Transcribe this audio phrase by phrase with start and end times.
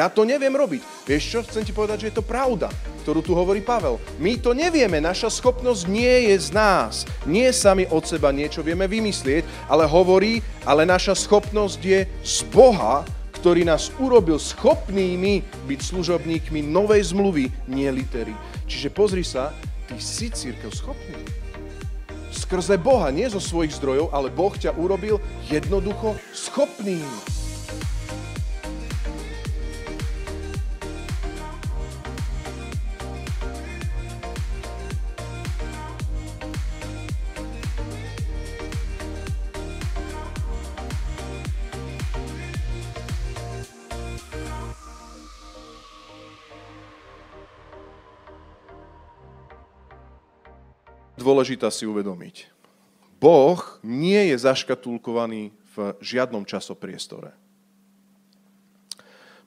[0.00, 0.80] Ja to neviem robiť.
[1.04, 1.38] Vieš čo?
[1.44, 2.72] Chcem ti povedať, že je to pravda,
[3.04, 4.00] ktorú tu hovorí Pavel.
[4.16, 7.04] My to nevieme, naša schopnosť nie je z nás.
[7.28, 13.04] Nie sami od seba niečo vieme vymyslieť, ale hovorí, ale naša schopnosť je z Boha,
[13.36, 18.32] ktorý nás urobil schopnými byť služobníkmi novej zmluvy, nie litery.
[18.64, 19.52] Čiže pozri sa,
[19.84, 21.20] ty si církev schopný
[22.30, 25.18] skrze Boha, nie zo svojich zdrojov, ale Boh ťa urobil
[25.50, 27.06] jednoducho schopným.
[51.40, 52.52] Dôležité si uvedomiť.
[53.16, 57.32] Boh nie je zaškatulkovaný v žiadnom časopriestore.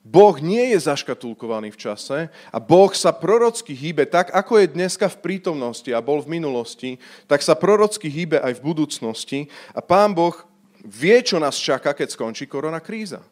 [0.02, 2.18] Boh nie je zaškatulkovaný v čase
[2.50, 6.98] a Boh sa prorocky hýbe tak, ako je dneska v prítomnosti a bol v minulosti,
[7.30, 10.34] tak sa prorocky hýbe aj v budúcnosti a Pán Boh
[10.82, 13.22] vie, čo nás čaká, keď skončí korona kríza.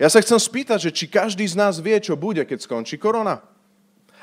[0.00, 3.44] Ja sa chcem spýtať, že či každý z nás vie, čo bude, keď skončí korona.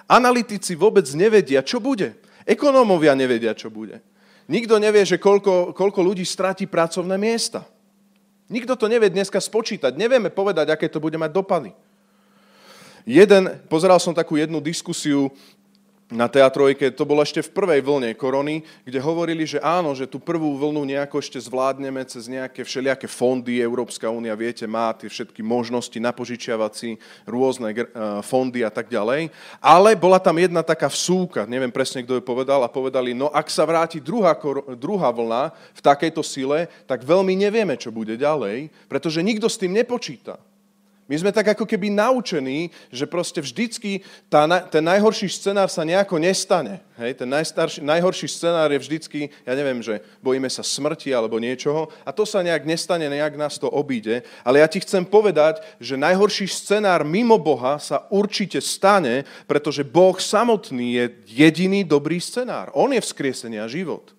[0.10, 2.18] Analytici vôbec nevedia, čo bude.
[2.46, 4.02] Ekonómovia nevedia, čo bude.
[4.50, 7.64] Nikto nevie, že koľko, koľko ľudí stratí pracovné miesta.
[8.52, 9.96] Nikto to nevie dneska spočítať.
[9.96, 11.72] Nevieme povedať, aké to bude mať dopady.
[13.08, 15.32] Jeden, pozeral som takú jednu diskusiu
[16.12, 20.20] na teatrojke, to bolo ešte v prvej vlne korony, kde hovorili, že áno, že tú
[20.20, 25.40] prvú vlnu nejako ešte zvládneme cez nejaké všelijaké fondy, Európska únia, viete, má tie všetky
[25.40, 27.88] možnosti napožičiavací, rôzne eh,
[28.22, 29.32] fondy a tak ďalej.
[29.64, 33.48] Ale bola tam jedna taká vsúka, neviem presne, kto ju povedal, a povedali, no ak
[33.48, 34.36] sa vráti druhá,
[34.76, 39.72] druhá vlna v takejto sile, tak veľmi nevieme, čo bude ďalej, pretože nikto s tým
[39.72, 40.36] nepočíta.
[41.12, 44.00] My sme tak ako keby naučení, že proste vždycky
[44.32, 46.80] tá, ten najhorší scenár sa nejako nestane.
[46.96, 47.20] Hej?
[47.20, 47.28] Ten
[47.84, 52.40] najhorší scenár je vždycky, ja neviem, že bojíme sa smrti alebo niečoho a to sa
[52.40, 54.24] nejak nestane, nejak nás to obíde.
[54.48, 60.16] Ale ja ti chcem povedať, že najhorší scenár mimo Boha sa určite stane, pretože Boh
[60.16, 62.72] samotný je jediný dobrý scenár.
[62.72, 64.16] On je vzkriesenie a život.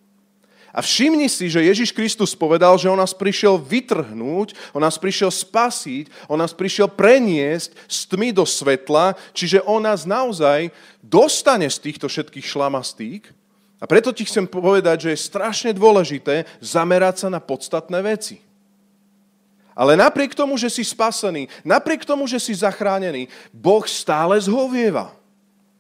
[0.72, 5.28] A všimni si, že Ježiš Kristus povedal, že on nás prišiel vytrhnúť, on nás prišiel
[5.28, 10.72] spasiť, on nás prišiel preniesť z tmy do svetla, čiže on nás naozaj
[11.04, 13.28] dostane z týchto všetkých šlamastík.
[13.82, 18.40] A preto ti chcem povedať, že je strašne dôležité zamerať sa na podstatné veci.
[19.76, 25.12] Ale napriek tomu, že si spasený, napriek tomu, že si zachránený, Boh stále zhovieva.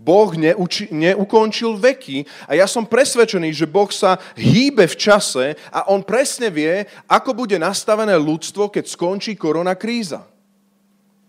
[0.02, 5.86] Boh neuči, neukončil veky a ja som presvedčený, že Boh sa hýbe v čase a
[5.86, 10.26] on presne vie, ako bude nastavené ľudstvo, keď skončí korona kríza.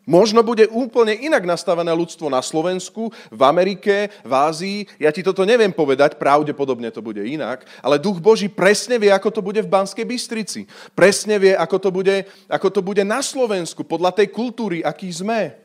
[0.03, 4.79] Možno bude úplne inak nastavené ľudstvo na Slovensku, v Amerike, v Ázii.
[4.99, 9.31] Ja ti toto neviem povedať, pravdepodobne to bude inak, ale Duch Boží presne vie, ako
[9.31, 10.67] to bude v Banskej Bystrici.
[10.91, 15.62] Presne vie, ako to bude, ako to bude na Slovensku, podľa tej kultúry, aký sme.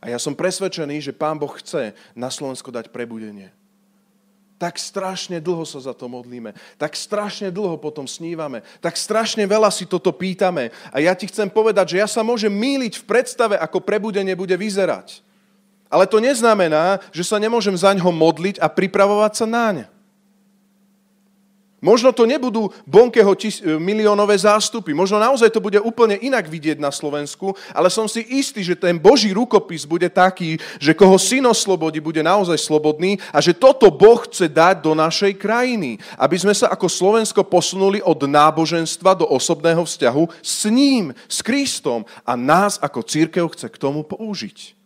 [0.00, 3.52] A ja som presvedčený, že Pán Boh chce na Slovensko dať prebudenie.
[4.60, 6.52] Tak strašne dlho sa za to modlíme.
[6.76, 8.60] Tak strašne dlho potom snívame.
[8.84, 10.68] Tak strašne veľa si toto pýtame.
[10.92, 14.52] A ja ti chcem povedať, že ja sa môžem míliť v predstave, ako prebudenie bude
[14.52, 15.24] vyzerať.
[15.88, 19.88] Ale to neznamená, že sa nemôžem za ňo modliť a pripravovať sa náň.
[21.80, 26.76] Možno to nebudú Bonkeho tis- e, miliónové zástupy, možno naozaj to bude úplne inak vidieť
[26.76, 31.48] na Slovensku, ale som si istý, že ten Boží rukopis bude taký, že koho syn
[31.48, 36.52] oslobodí, bude naozaj slobodný a že toto Boh chce dať do našej krajiny, aby sme
[36.52, 42.04] sa ako Slovensko posunuli od náboženstva do osobného vzťahu s ním, s Kristom.
[42.28, 44.79] A nás ako církev chce k tomu použiť.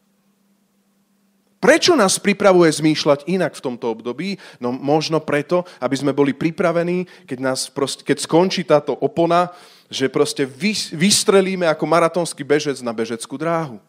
[1.65, 4.37] Prečo nás pripravuje zmýšľať inak v tomto období?
[4.61, 9.49] No možno preto, aby sme boli pripravení, keď, nás proste, keď skončí táto opona,
[9.89, 10.45] že proste
[10.93, 13.81] vystrelíme ako maratónsky bežec na bežeckú dráhu.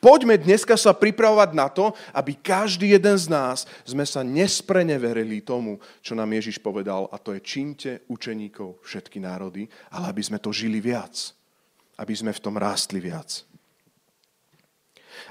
[0.00, 5.76] Poďme dneska sa pripravovať na to, aby každý jeden z nás sme sa nespreneverili tomu,
[6.00, 10.56] čo nám Ježiš povedal, a to je čínte učeníkov všetky národy, ale aby sme to
[10.56, 11.36] žili viac.
[12.00, 13.51] Aby sme v tom rástli viac.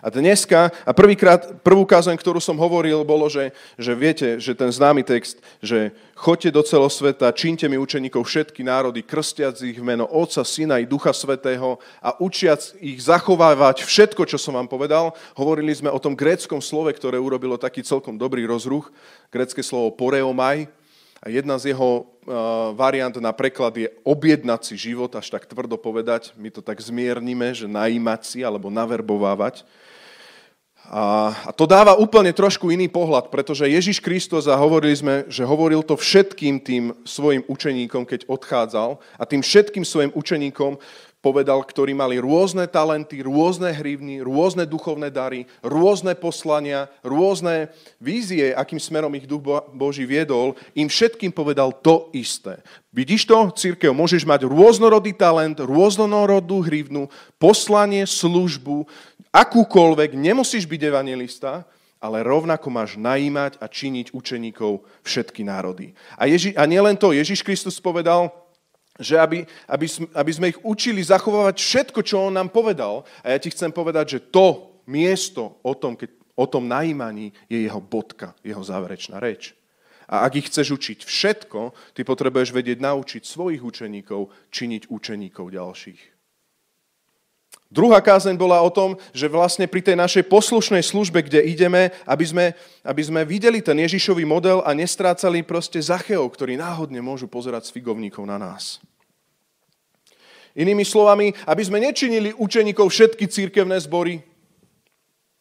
[0.02, 4.74] A dneska, a prvýkrát, prvú kázeň, ktorú som hovoril, bolo, že, že viete, že ten
[4.74, 10.10] známy text, že choďte do celosveta, čínte mi učeníkov všetky národy, krstiac ich v meno
[10.10, 15.14] Otca, Syna i Ducha Svetého a učiac ich zachovávať všetko, čo som vám povedal.
[15.38, 18.90] Hovorili sme o tom gréckom slove, ktoré urobilo taký celkom dobrý rozruch,
[19.30, 20.66] grécké slovo poreomaj,
[21.22, 25.78] A jedna z jeho uh, variant na preklad je objednať si život, až tak tvrdo
[25.78, 26.34] povedať.
[26.34, 29.62] My to tak zmiernime, že najímať si alebo naverbovávať.
[30.92, 35.88] A, to dáva úplne trošku iný pohľad, pretože Ježiš Kristus, a hovorili sme, že hovoril
[35.88, 40.76] to všetkým tým svojim učeníkom, keď odchádzal, a tým všetkým svojim učeníkom
[41.22, 47.70] povedal, ktorí mali rôzne talenty, rôzne hrivny, rôzne duchovné dary, rôzne poslania, rôzne
[48.02, 52.60] vízie, akým smerom ich duch Boží viedol, im všetkým povedal to isté.
[52.92, 57.08] Vidíš to, církev, môžeš mať rôznorodý talent, rôznorodú hrivnu,
[57.40, 58.84] poslanie, službu,
[59.32, 61.64] akúkoľvek, nemusíš byť evangelista,
[62.02, 65.94] ale rovnako máš najímať a činiť učeníkov všetky národy.
[66.18, 68.34] A, Ježi, a nielen to, Ježiš Kristus povedal,
[68.98, 73.06] že aby, aby, aby sme ich učili zachovávať všetko, čo on nám povedal.
[73.22, 77.62] A ja ti chcem povedať, že to miesto o tom, keď, o tom najímaní je
[77.66, 79.54] jeho bodka, jeho záverečná reč.
[80.12, 86.21] A ak ich chceš učiť všetko, ty potrebuješ vedieť naučiť svojich učeníkov činiť učeníkov ďalších.
[87.72, 92.26] Druhá kázeň bola o tom, že vlastne pri tej našej poslušnej službe, kde ideme, aby
[92.28, 92.46] sme,
[92.84, 97.74] aby sme videli ten Ježišový model a nestrácali proste zacheov, ktorí náhodne môžu pozerať s
[97.74, 98.84] figovníkov na nás.
[100.52, 104.20] Inými slovami, aby sme nečinili učeníkov všetky církevné zbory,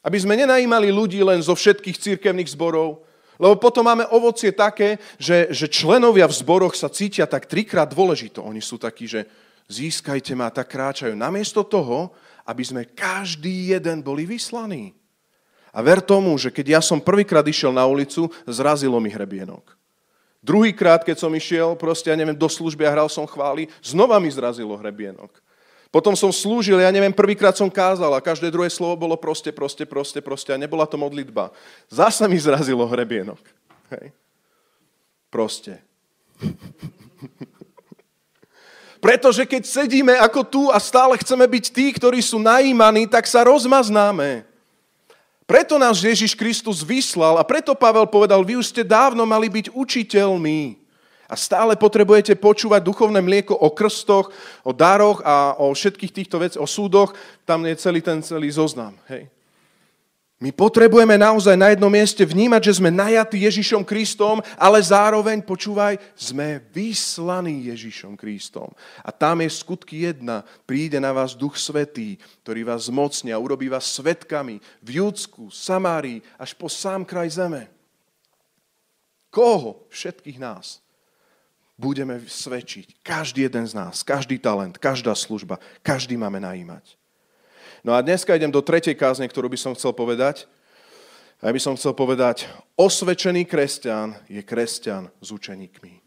[0.07, 3.03] aby sme nenajímali ľudí len zo všetkých církevných zborov,
[3.43, 8.39] lebo potom máme ovocie také, že, že členovia v zboroch sa cítia tak trikrát dôležito.
[8.39, 9.27] Oni sú takí, že
[9.71, 11.15] získajte ma, tak kráčajú.
[11.15, 12.11] Namiesto toho,
[12.43, 14.99] aby sme každý jeden boli vyslaní.
[15.71, 19.79] A ver tomu, že keď ja som prvýkrát išiel na ulicu, zrazilo mi hrebienok.
[20.43, 24.27] Druhýkrát, keď som išiel, proste, ja neviem, do služby a hral som chvály, znova mi
[24.33, 25.31] zrazilo hrebienok.
[25.91, 29.87] Potom som slúžil, ja neviem, prvýkrát som kázal a každé druhé slovo bolo proste, proste,
[29.87, 31.51] proste, proste a nebola to modlitba.
[31.91, 33.43] Zasa mi zrazilo hrebienok.
[33.95, 34.15] Hej.
[35.31, 35.83] Proste.
[39.01, 43.41] Pretože keď sedíme ako tu a stále chceme byť tí, ktorí sú najímaní, tak sa
[43.49, 44.45] rozmaznáme.
[45.49, 49.75] Preto nás Ježiš Kristus vyslal a preto Pavel povedal, vy už ste dávno mali byť
[49.75, 50.79] učiteľmi.
[51.27, 54.35] A stále potrebujete počúvať duchovné mlieko o krstoch,
[54.67, 57.15] o daroch a o všetkých týchto veciach, o súdoch.
[57.47, 58.99] Tam je celý ten celý zoznam.
[59.07, 59.31] Hej.
[60.41, 66.01] My potrebujeme naozaj na jednom mieste vnímať, že sme najatí Ježišom Kristom, ale zároveň, počúvaj,
[66.17, 68.73] sme vyslaní Ježišom Kristom.
[69.05, 70.41] A tam je skutky jedna.
[70.65, 76.57] Príde na vás Duch Svetý, ktorý vás zmocnia, urobí vás svetkami v Júdsku, Samárii, až
[76.57, 77.69] po sám kraj zeme.
[79.29, 79.85] Koho?
[79.93, 80.81] Všetkých nás.
[81.77, 83.05] Budeme svedčiť.
[83.05, 87.00] Každý jeden z nás, každý talent, každá služba, každý máme najímať.
[87.81, 90.45] No a dneska idem do tretej kázne, ktorú by som chcel povedať.
[91.41, 92.45] A ja by som chcel povedať,
[92.77, 96.05] osvedčený kresťan je kresťan s učeníkmi.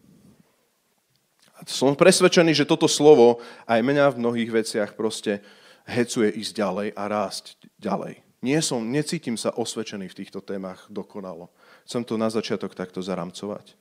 [1.58, 5.42] A som presvedčený, že toto slovo aj mňa v mnohých veciach proste
[5.90, 8.22] hecuje ísť ďalej a rásť ďalej.
[8.46, 11.50] Nie som, necítim sa osvedčený v týchto témach dokonalo.
[11.90, 13.74] Chcem to na začiatok takto zaramcovať.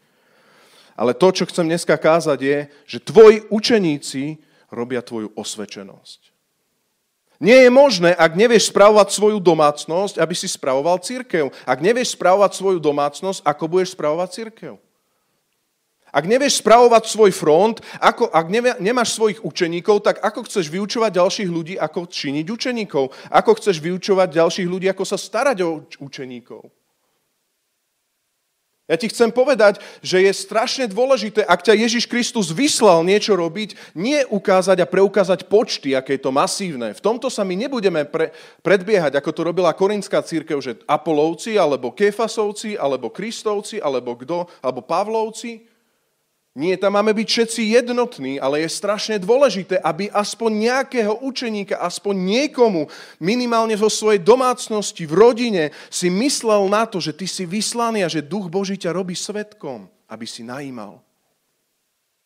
[0.96, 2.58] Ale to, čo chcem dneska kázať, je,
[2.96, 4.40] že tvoji učeníci
[4.72, 6.31] robia tvoju osvedčenosť.
[7.42, 11.50] Nie je možné, ak nevieš spravovať svoju domácnosť, aby si spravoval církev.
[11.66, 14.78] Ak nevieš spravovať svoju domácnosť, ako budeš spravovať církev?
[16.12, 21.18] Ak nevieš spravovať svoj front, ako, ak nevie, nemáš svojich učeníkov, tak ako chceš vyučovať
[21.18, 23.10] ďalších ľudí, ako činiť učeníkov?
[23.32, 26.68] Ako chceš vyučovať ďalších ľudí, ako sa starať o učeníkov?
[28.90, 33.78] Ja ti chcem povedať, že je strašne dôležité, ak ťa Ježiš Kristus vyslal niečo robiť,
[33.94, 36.90] nie ukázať a preukázať počty, aké je to masívne.
[36.90, 41.94] V tomto sa my nebudeme pre, predbiehať, ako to robila korinská církev, že Apolovci, alebo
[41.94, 45.71] Kefasovci, alebo Kristovci, alebo kto, alebo Pavlovci.
[46.52, 52.12] Nie, tam máme byť všetci jednotní, ale je strašne dôležité, aby aspoň nejakého učeníka, aspoň
[52.12, 58.04] niekomu, minimálne vo svojej domácnosti, v rodine, si myslel na to, že ty si vyslaný
[58.04, 61.00] a že Duch Boží ťa robí svetkom, aby si najímal.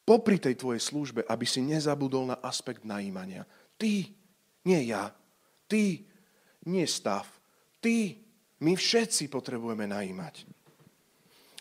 [0.03, 3.47] Popri tej tvojej službe, aby si nezabudol na aspekt najímania.
[3.79, 4.11] Ty,
[4.67, 5.15] nie ja.
[5.71, 6.03] Ty,
[6.67, 7.31] nie stav.
[7.79, 8.19] Ty,
[8.59, 10.46] my všetci potrebujeme najímať.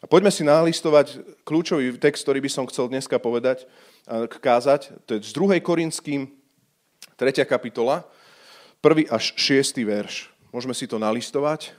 [0.05, 1.17] A poďme si nalistovať
[1.49, 3.65] kľúčový text, ktorý by som chcel dneska povedať,
[4.37, 4.93] kázať.
[5.09, 5.57] To je z 2.
[5.65, 6.29] Korinským,
[7.17, 7.41] 3.
[7.49, 8.05] kapitola,
[8.85, 9.09] 1.
[9.09, 9.81] až 6.
[9.81, 10.29] verš.
[10.53, 11.73] Môžeme si to nalistovať.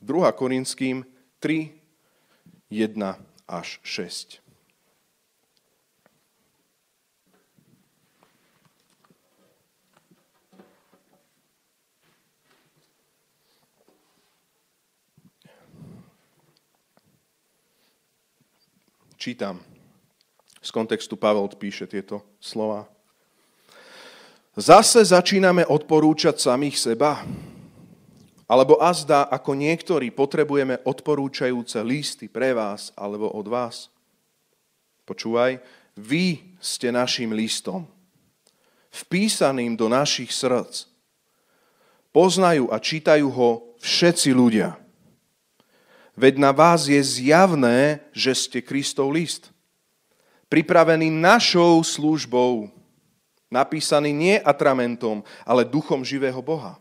[0.00, 0.08] 2.
[0.40, 1.04] Korinským
[1.36, 1.68] 3,
[2.72, 2.96] 1
[3.44, 4.40] až 6.
[19.20, 19.60] Čítam.
[20.64, 22.88] Z kontextu Pavel píše tieto slova.
[24.56, 27.20] Zase začíname odporúčať samých seba?
[28.48, 33.92] Alebo azda, ako niektorí potrebujeme odporúčajúce listy pre vás alebo od vás?
[35.04, 35.60] Počúvaj,
[36.00, 37.84] vy ste našim listom,
[39.04, 40.88] vpísaným do našich srdc.
[42.08, 44.79] Poznajú a čítajú ho všetci ľudia.
[46.20, 49.48] Veď na vás je zjavné, že ste Kristov list,
[50.52, 52.68] pripravený našou službou,
[53.48, 56.76] napísaný nie atramentom, ale duchom živého Boha.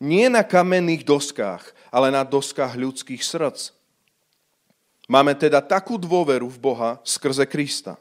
[0.00, 3.76] Nie na kamenných doskách, ale na doskách ľudských srdc.
[5.04, 8.00] Máme teda takú dôveru v Boha skrze Krista.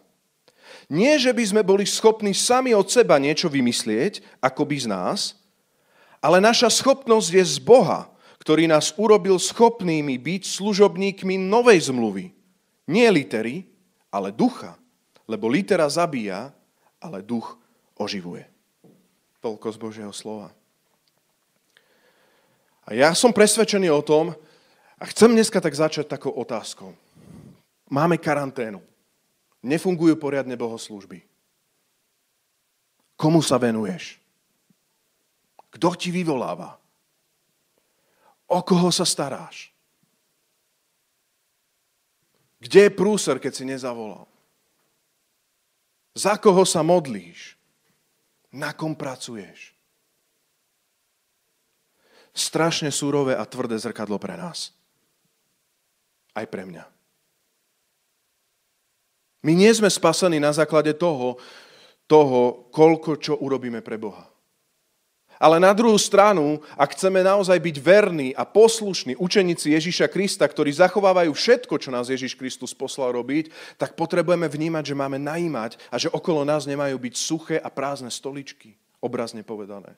[0.87, 5.35] Nie, že by sme boli schopní sami od seba niečo vymyslieť, ako by z nás,
[6.23, 8.14] ale naša schopnosť je z Boha,
[8.45, 12.29] ktorý nás urobil schopnými byť služobníkmi novej zmluvy.
[12.85, 13.65] Nie litery,
[14.13, 14.77] ale ducha.
[15.25, 16.53] Lebo litera zabíja,
[17.01, 17.57] ale duch
[17.97, 18.45] oživuje.
[19.41, 20.53] Toľko z Božieho slova.
[22.85, 24.37] A ja som presvedčený o tom,
[25.01, 26.93] a chcem dneska tak začať takou otázkou.
[27.89, 28.77] Máme karanténu.
[29.65, 31.25] Nefungujú poriadne bohoslúžby.
[33.17, 34.21] Komu sa venuješ?
[35.73, 36.84] Kto ti vyvoláva?
[38.45, 39.73] O koho sa staráš?
[42.61, 44.25] Kde je prúser, keď si nezavolal?
[46.15, 47.59] Za koho sa modlíš?
[48.49, 49.75] Na kom pracuješ?
[52.35, 54.71] Strašne súrové a tvrdé zrkadlo pre nás.
[56.35, 56.83] Aj pre mňa.
[59.45, 61.37] My nie sme spasení na základe toho,
[62.09, 64.25] toho, koľko čo urobíme pre Boha.
[65.35, 70.71] Ale na druhú stranu, ak chceme naozaj byť verní a poslušní učeníci Ježíša Krista, ktorí
[70.71, 75.99] zachovávajú všetko, čo nás Ježíš Kristus poslal robiť, tak potrebujeme vnímať, že máme najímať a
[75.99, 79.95] že okolo nás nemajú byť suché a prázdne stoličky, obrazne povedané.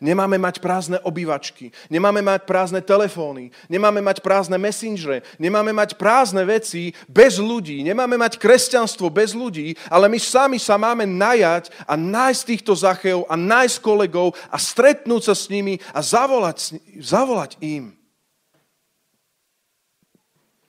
[0.00, 6.44] Nemáme mať prázdne obývačky, nemáme mať prázdne telefóny, nemáme mať prázdne messengere, nemáme mať prázdne
[6.44, 11.94] veci bez ľudí, nemáme mať kresťanstvo bez ľudí, ale my sami sa máme najať a
[11.94, 17.92] nájsť týchto zacheov a nájsť kolegov a stretnúť sa s nimi a zavolať, zavolať im.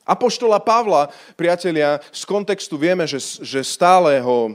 [0.06, 4.54] Apoštola Pavla, priatelia, z kontextu vieme, že, že stále ho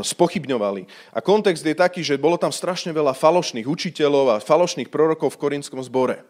[0.00, 1.12] spochybňovali.
[1.12, 5.40] A kontext je taký, že bolo tam strašne veľa falošných učiteľov a falošných prorokov v
[5.44, 6.24] korinskom zbore.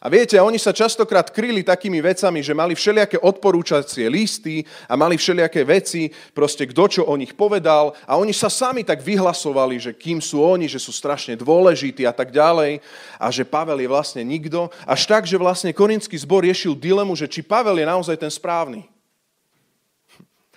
[0.00, 5.20] A viete, oni sa častokrát kryli takými vecami, že mali všelijaké odporúčacie listy a mali
[5.20, 9.92] všelijaké veci, proste kto čo o nich povedal a oni sa sami tak vyhlasovali, že
[9.92, 12.80] kým sú oni, že sú strašne dôležití a tak ďalej
[13.20, 14.72] a že Pavel je vlastne nikto.
[14.88, 18.88] Až tak, že vlastne korinský zbor riešil dilemu, že či Pavel je naozaj ten správny.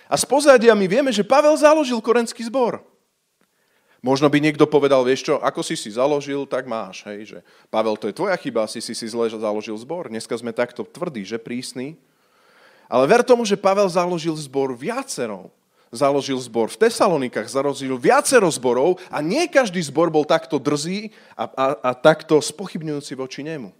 [0.08, 2.84] A z pozadia my vieme, že Pavel založil korenský zbor.
[4.04, 7.08] Možno by niekto povedal, vieš čo, ako si si založil, tak máš.
[7.08, 7.38] Hej, že
[7.72, 10.12] Pavel, to je tvoja chyba, si si si zle založil zbor.
[10.12, 11.96] Dneska sme takto tvrdí, že prísni.
[12.84, 15.48] Ale ver tomu, že Pavel založil zbor viacero.
[15.88, 21.48] Založil zbor v Tesalonikách, založil viacero zborov a nie každý zbor bol takto drzý a,
[21.48, 23.72] a, a takto spochybňujúci voči nemu.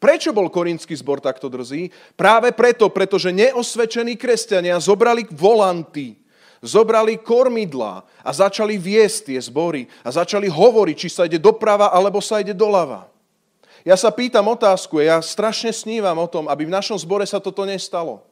[0.00, 1.92] Prečo bol korinský zbor takto drzý?
[2.16, 6.16] Práve preto, pretože neosvedčení kresťania zobrali volanty,
[6.64, 12.16] zobrali kormidla a začali viesť tie zbory a začali hovoriť, či sa ide doprava alebo
[12.24, 13.12] sa ide doľava.
[13.84, 17.68] Ja sa pýtam otázku, ja strašne snívam o tom, aby v našom zbore sa toto
[17.68, 18.24] nestalo.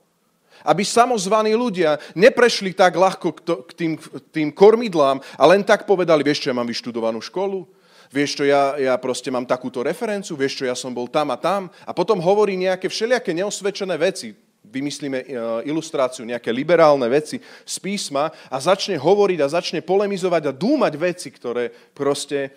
[0.64, 3.28] Aby samozvaní ľudia neprešli tak ľahko
[3.68, 3.92] k tým,
[4.32, 7.68] tým kormidlám a len tak povedali, vieš čo, ja mám vyštudovanú školu,
[8.12, 11.38] vieš čo, ja, ja proste mám takúto referenciu, vieš čo, ja som bol tam a
[11.40, 11.68] tam.
[11.84, 14.36] A potom hovorí nejaké všelijaké neosvedčené veci,
[14.68, 15.26] vymyslíme e,
[15.68, 21.28] ilustráciu, nejaké liberálne veci z písma a začne hovoriť a začne polemizovať a dúmať veci,
[21.32, 22.52] ktoré proste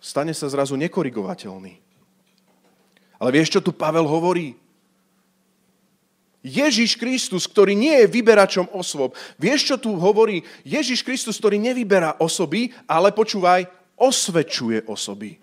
[0.00, 1.74] stane sa zrazu nekorigovateľný.
[3.16, 4.56] Ale vieš, čo tu Pavel hovorí?
[6.46, 9.18] Ježiš Kristus, ktorý nie je vyberačom osôb.
[9.34, 10.46] Vieš, čo tu hovorí?
[10.62, 15.40] Ježiš Kristus, ktorý nevyberá osoby, ale počúvaj, osvedčuje osoby.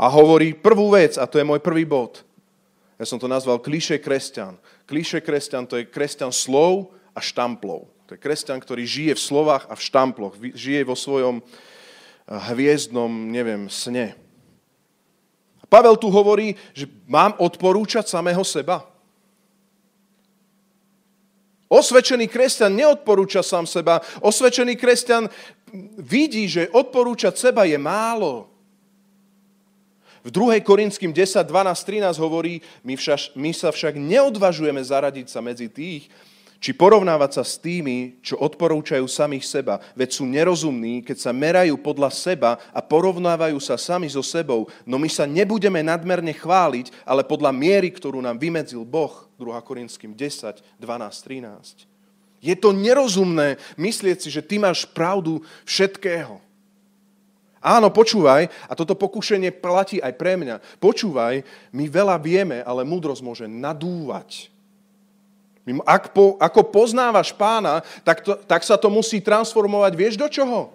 [0.00, 2.24] A hovorí prvú vec, a to je môj prvý bod.
[2.96, 4.56] Ja som to nazval klíše kresťan.
[4.88, 7.90] Klíše kresťan to je kresťan slov a štamplov.
[8.08, 10.34] To je kresťan, ktorý žije v slovách a v štamploch.
[10.40, 11.44] Žije vo svojom eh,
[12.28, 14.16] hviezdnom, neviem, sne.
[15.70, 18.90] Pavel tu hovorí, že mám odporúčať samého seba.
[21.70, 24.02] Osvedčený kresťan neodporúča sám seba.
[24.18, 25.30] Osvedčený kresťan
[25.98, 28.50] vidí, že odporúčať seba je málo.
[30.20, 30.60] V 2.
[30.60, 36.12] Korinským 10, 12, 13 hovorí, my, však, my sa však neodvažujeme zaradiť sa medzi tých,
[36.60, 41.80] či porovnávať sa s tými, čo odporúčajú samých seba, veď sú nerozumní, keď sa merajú
[41.80, 47.24] podľa seba a porovnávajú sa sami so sebou, no my sa nebudeme nadmerne chváliť, ale
[47.24, 49.56] podľa miery, ktorú nám vymedzil Boh, 2.
[49.64, 51.89] Korinským 10, 12, 13.
[52.40, 56.40] Je to nerozumné myslieť si, že ty máš pravdu všetkého.
[57.60, 60.80] Áno, počúvaj, a toto pokušenie platí aj pre mňa.
[60.80, 61.44] Počúvaj,
[61.76, 64.48] my veľa vieme, ale múdrosť môže nadúvať.
[65.84, 69.92] Ak po, ako poznávaš pána, tak, to, tak sa to musí transformovať.
[69.92, 70.72] Vieš do čoho?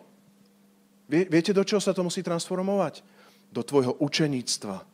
[1.10, 3.02] Vie, viete, do čoho sa to musí transformovať?
[3.50, 4.86] Do tvojho učeníctva.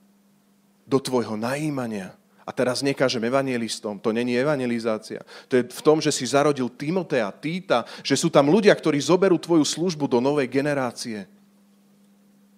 [0.87, 2.15] Do tvojho najímania.
[2.41, 5.21] A teraz nekážem evangelistom, to není evangelizácia.
[5.45, 9.37] To je v tom, že si zarodil Timotea, Týta, že sú tam ľudia, ktorí zoberú
[9.37, 11.29] tvoju službu do novej generácie.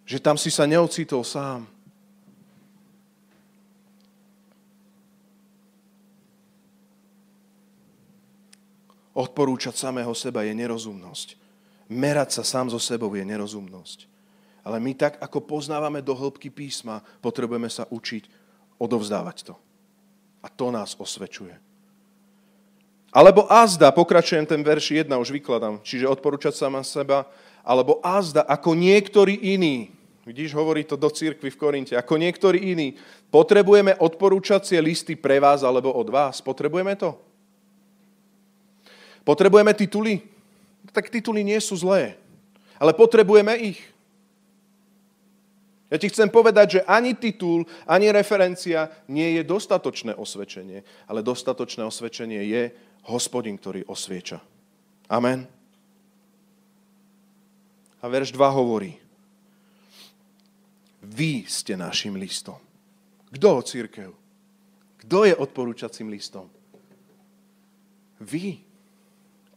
[0.08, 1.68] Že tam si sa neocitol sám.
[9.14, 11.38] Odporúčať samého seba je nerozumnosť.
[11.92, 14.10] Merať sa sám so sebou je nerozumnosť.
[14.64, 18.32] Ale my tak, ako poznávame do hĺbky písma, potrebujeme sa učiť
[18.80, 19.56] odovzdávať to.
[20.44, 21.56] A to nás osvečuje.
[23.14, 27.30] Alebo azda, pokračujem ten verš 1, už vykladám, čiže odporúčať sama seba,
[27.62, 29.94] alebo azda, ako niektorí iní,
[30.26, 32.98] vidíš, hovorí to do církvy v Korinte, ako niektorí iní,
[33.30, 36.42] potrebujeme odporúčacie listy pre vás alebo od vás.
[36.42, 37.14] Potrebujeme to?
[39.22, 40.26] Potrebujeme tituly?
[40.92, 42.18] Tak tituly nie sú zlé,
[42.82, 43.93] ale potrebujeme ich.
[45.94, 51.86] Ja ti chcem povedať, že ani titul, ani referencia nie je dostatočné osvedčenie, ale dostatočné
[51.86, 52.64] osvedčenie je
[53.06, 54.42] hospodin, ktorý osvieča.
[55.14, 55.46] Amen.
[58.02, 58.98] A verš 2 hovorí,
[61.06, 62.58] vy ste našim listom.
[63.30, 64.10] Kto, církev?
[64.98, 66.50] Kto je odporúčacím listom?
[68.18, 68.66] Vy.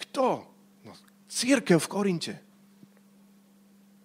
[0.04, 0.44] Kto?
[0.84, 0.92] No,
[1.32, 2.34] církev v Korinte.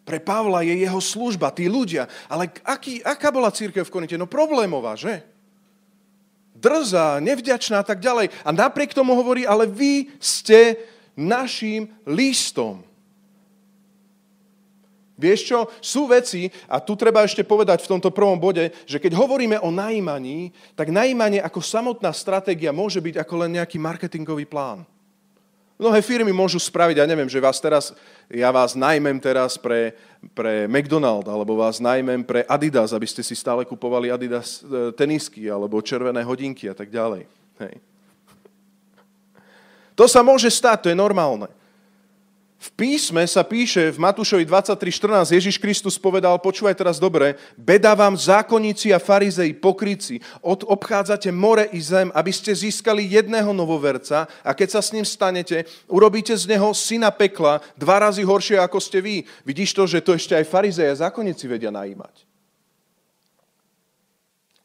[0.02, 2.10] Pre Pavla je jeho služba, tí ľudia.
[2.26, 4.18] Ale aký, aká bola církev v Korinte?
[4.18, 5.22] No problémová, že?
[6.58, 8.34] Drzá, nevďačná a tak ďalej.
[8.42, 10.78] A napriek tomu hovorí, ale vy ste
[11.14, 12.82] našim listom.
[15.22, 19.14] Vieš čo, sú veci, a tu treba ešte povedať v tomto prvom bode, že keď
[19.14, 24.82] hovoríme o najímaní, tak najímanie ako samotná stratégia môže byť ako len nejaký marketingový plán.
[25.82, 27.90] Mnohé firmy môžu spraviť, ja neviem, že vás teraz,
[28.30, 29.98] ja vás najmem teraz pre,
[30.38, 35.50] pre McDonald, alebo vás najmem pre Adidas, aby ste si stále kupovali Adidas e, tenisky,
[35.50, 37.26] alebo červené hodinky a tak ďalej.
[37.66, 37.82] Hej.
[39.98, 41.50] To sa môže stať, to je normálne.
[42.62, 48.14] V písme sa píše v Matúšovi 23.14, Ježiš Kristus povedal, počúvaj teraz dobre, beda vám
[48.14, 54.54] zákonníci a farizei, pokryci, od, obchádzate more i zem, aby ste získali jedného novoverca a
[54.54, 59.02] keď sa s ním stanete, urobíte z neho syna pekla, dva razy horšie ako ste
[59.02, 59.26] vy.
[59.42, 62.30] Vidíš to, že to ešte aj farizei a zákonníci vedia najímať.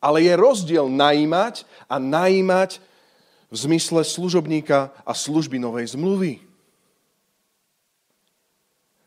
[0.05, 2.77] Ale je rozdiel najímať a najímať
[3.49, 6.46] v zmysle služobníka a služby novej zmluvy.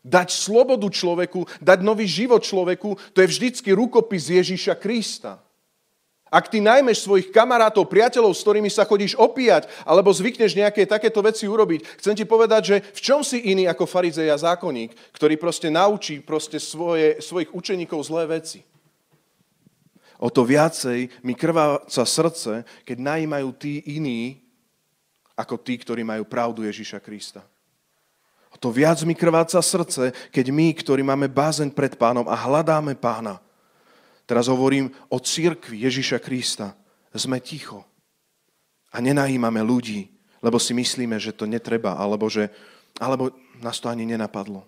[0.00, 5.36] Dať slobodu človeku, dať nový život človeku, to je vždycky rukopis Ježíša Krista.
[6.30, 11.18] Ak ty najmeš svojich kamarátov, priateľov, s ktorými sa chodíš opíjať, alebo zvykneš nejaké takéto
[11.26, 15.34] veci urobiť, chcem ti povedať, že v čom si iný ako farizej a zákonník, ktorý
[15.34, 18.62] proste naučí proste svoje, svojich učeníkov zlé veci.
[20.22, 24.38] O to viacej mi krváca srdce, keď najímajú tí iní,
[25.34, 27.42] ako tí, ktorí majú pravdu Ježíša Krista.
[28.50, 32.98] O to viac mi krváca srdce, keď my, ktorí máme bázeň pred pánom a hľadáme
[32.98, 33.38] pána,
[34.26, 36.74] teraz hovorím o církvi Ježiša Krista,
[37.14, 37.86] sme ticho
[38.90, 40.10] a nenajímame ľudí,
[40.42, 42.50] lebo si myslíme, že to netreba, alebo, že,
[42.98, 43.30] alebo
[43.62, 44.66] nás to ani nenapadlo.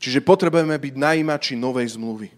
[0.00, 2.32] Čiže potrebujeme byť najímači novej zmluvy.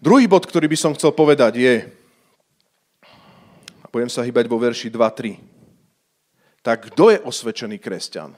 [0.00, 1.74] Druhý bod, ktorý by som chcel povedať je,
[3.92, 5.57] budem sa hýbať vo verši 2-3
[6.62, 8.34] tak kto je osvedčený kresťan?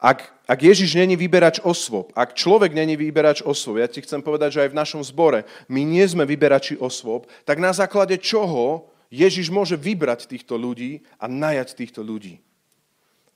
[0.00, 4.56] Ak, ak Ježiš není vyberač osôb, ak človek není vyberač osôb, ja ti chcem povedať,
[4.56, 9.52] že aj v našom zbore my nie sme vyberači osôb, tak na základe čoho Ježiš
[9.52, 12.40] môže vybrať týchto ľudí a najať týchto ľudí.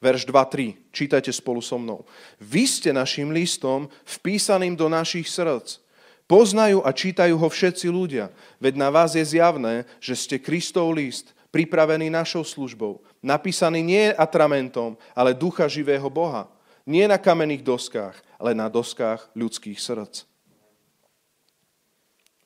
[0.00, 0.88] Verš 2.3.
[0.88, 2.08] Čítajte spolu so mnou.
[2.40, 5.84] Vy ste našim listom vpísaným do našich srdc.
[6.24, 8.32] Poznajú a čítajú ho všetci ľudia.
[8.56, 14.98] Veď na vás je zjavné, že ste Kristov list, pripravený našou službou, napísaný nie atramentom,
[15.14, 16.50] ale ducha živého Boha.
[16.82, 20.26] Nie na kamenných doskách, len na doskách ľudských srdc.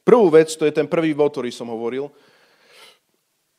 [0.04, 2.12] Prvú vec, to je ten prvý bod, ktorý som hovoril,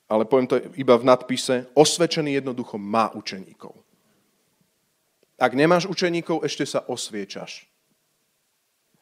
[0.10, 3.74] ale poviem to iba v nadpise, osvedčený jednoducho má učeníkov.
[5.38, 7.69] Ak nemáš učeníkov, ešte sa osviečaš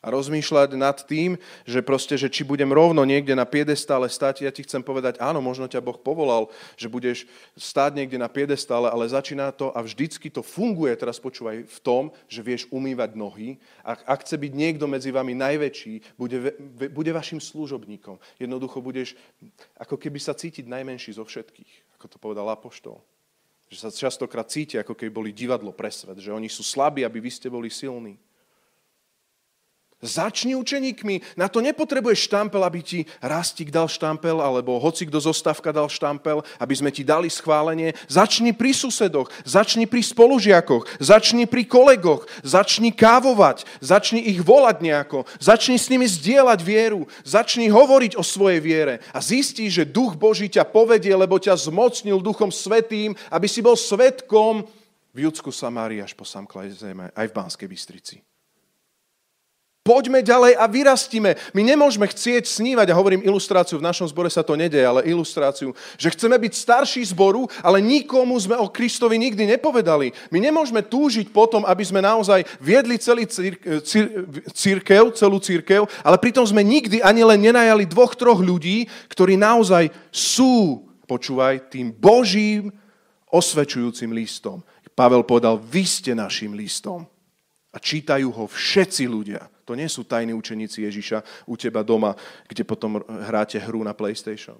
[0.07, 1.35] a rozmýšľať nad tým,
[1.67, 5.43] že proste, že či budem rovno niekde na piedestále stať, ja ti chcem povedať, áno,
[5.43, 6.47] možno ťa Boh povolal,
[6.79, 7.27] že budeš
[7.59, 12.15] stáť niekde na piedestále, ale začína to a vždycky to funguje, teraz počúvaj, v tom,
[12.31, 13.59] že vieš umývať nohy.
[13.83, 16.55] A ak chce byť niekto medzi vami najväčší, bude,
[16.87, 18.15] bude vašim služobníkom.
[18.39, 19.19] Jednoducho budeš
[19.75, 23.03] ako keby sa cítiť najmenší zo všetkých, ako to povedal Apoštol.
[23.67, 27.19] Že sa častokrát cítia, ako keby boli divadlo pre svet, že oni sú slabí, aby
[27.19, 28.15] vy ste boli silní.
[29.97, 31.41] Začni učeníkmi.
[31.41, 36.45] Na to nepotrebuješ štampel, aby ti Rastik dal štampel, alebo hoci kto zostavka dal štampel,
[36.61, 37.97] aby sme ti dali schválenie.
[38.05, 45.25] Začni pri susedoch, začni pri spolužiakoch, začni pri kolegoch, začni kávovať, začni ich volať nejako,
[45.41, 50.45] začni s nimi zdieľať vieru, začni hovoriť o svojej viere a zistí, že duch Boží
[50.45, 54.61] ťa povedie, lebo ťa zmocnil duchom svetým, aby si bol svetkom
[55.09, 58.21] v Judsku Samárii až po samklaj zeme, aj v Banskej Bystrici.
[59.87, 61.39] Poďme ďalej a vyrastíme.
[61.55, 65.71] My nemôžeme chcieť snívať, a hovorím ilustráciu, v našom zbore sa to nedeje, ale ilustráciu,
[65.95, 70.11] že chceme byť starší zboru, ale nikomu sme o Kristovi nikdy nepovedali.
[70.27, 73.23] My nemôžeme túžiť potom, aby sme naozaj viedli celý
[74.51, 79.87] církev, celú církev, ale pritom sme nikdy ani len nenajali dvoch, troch ľudí, ktorí naozaj
[80.11, 82.75] sú, počúvaj, tým Božím
[83.31, 84.59] osvečujúcim listom.
[84.91, 87.07] Pavel povedal, vy ste našim listom.
[87.71, 89.47] A čítajú ho všetci ľudia.
[89.67, 92.15] To nie sú tajní učeníci Ježiša u teba doma,
[92.47, 94.55] kde potom hráte hru na PlayStation.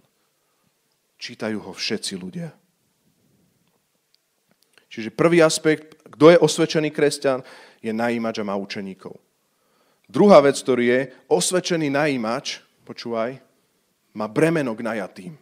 [1.15, 2.51] Čítajú ho všetci ľudia.
[4.91, 7.39] Čiže prvý aspekt, kto je osvedčený kresťan,
[7.79, 9.15] je najímač a má učeníkov.
[10.07, 10.99] Druhá vec, ktorý je,
[11.31, 13.39] osvedčený najímač, počúvaj,
[14.15, 15.33] má bremeno k najatým.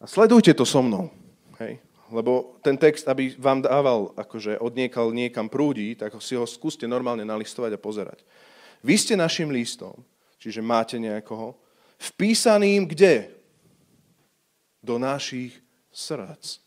[0.00, 1.12] A sledujte to so mnou.
[1.60, 1.80] Hej.
[2.10, 7.22] Lebo ten text, aby vám dával, akože odniekal niekam prúdi, tak si ho skúste normálne
[7.22, 8.18] nalistovať a pozerať.
[8.82, 9.94] Vy ste našim listom,
[10.42, 11.54] čiže máte nejakoho,
[12.00, 13.30] vpísaným kde?
[14.82, 15.54] Do našich
[15.92, 16.58] srdc.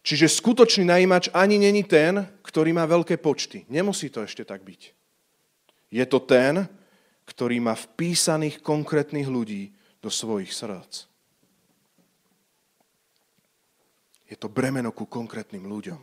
[0.00, 3.68] Čiže skutočný najímač ani není ten, ktorý má veľké počty.
[3.68, 4.96] Nemusí to ešte tak byť.
[5.90, 6.64] Je to ten,
[7.28, 11.09] ktorý má vpísaných konkrétnych ľudí do svojich srdc.
[14.30, 15.98] Je to bremeno ku konkrétnym ľuďom.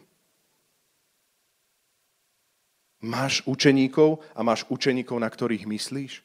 [3.07, 6.19] Máš učeníkov a máš učeníkov, na ktorých myslíš?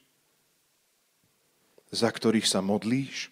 [1.93, 3.31] Za ktorých sa modlíš?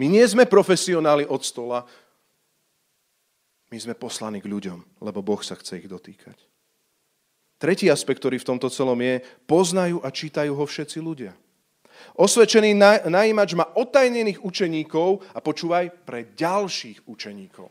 [0.00, 1.84] My nie sme profesionáli od stola.
[3.68, 6.38] My sme poslaní k ľuďom, lebo Boh sa chce ich dotýkať.
[7.56, 11.32] Tretí aspekt, ktorý v tomto celom je, poznajú a čítajú ho všetci ľudia.
[12.16, 12.72] Osvedčený
[13.06, 17.68] najímač má otajnených učeníkov a počúvaj, pre ďalších učeníkov.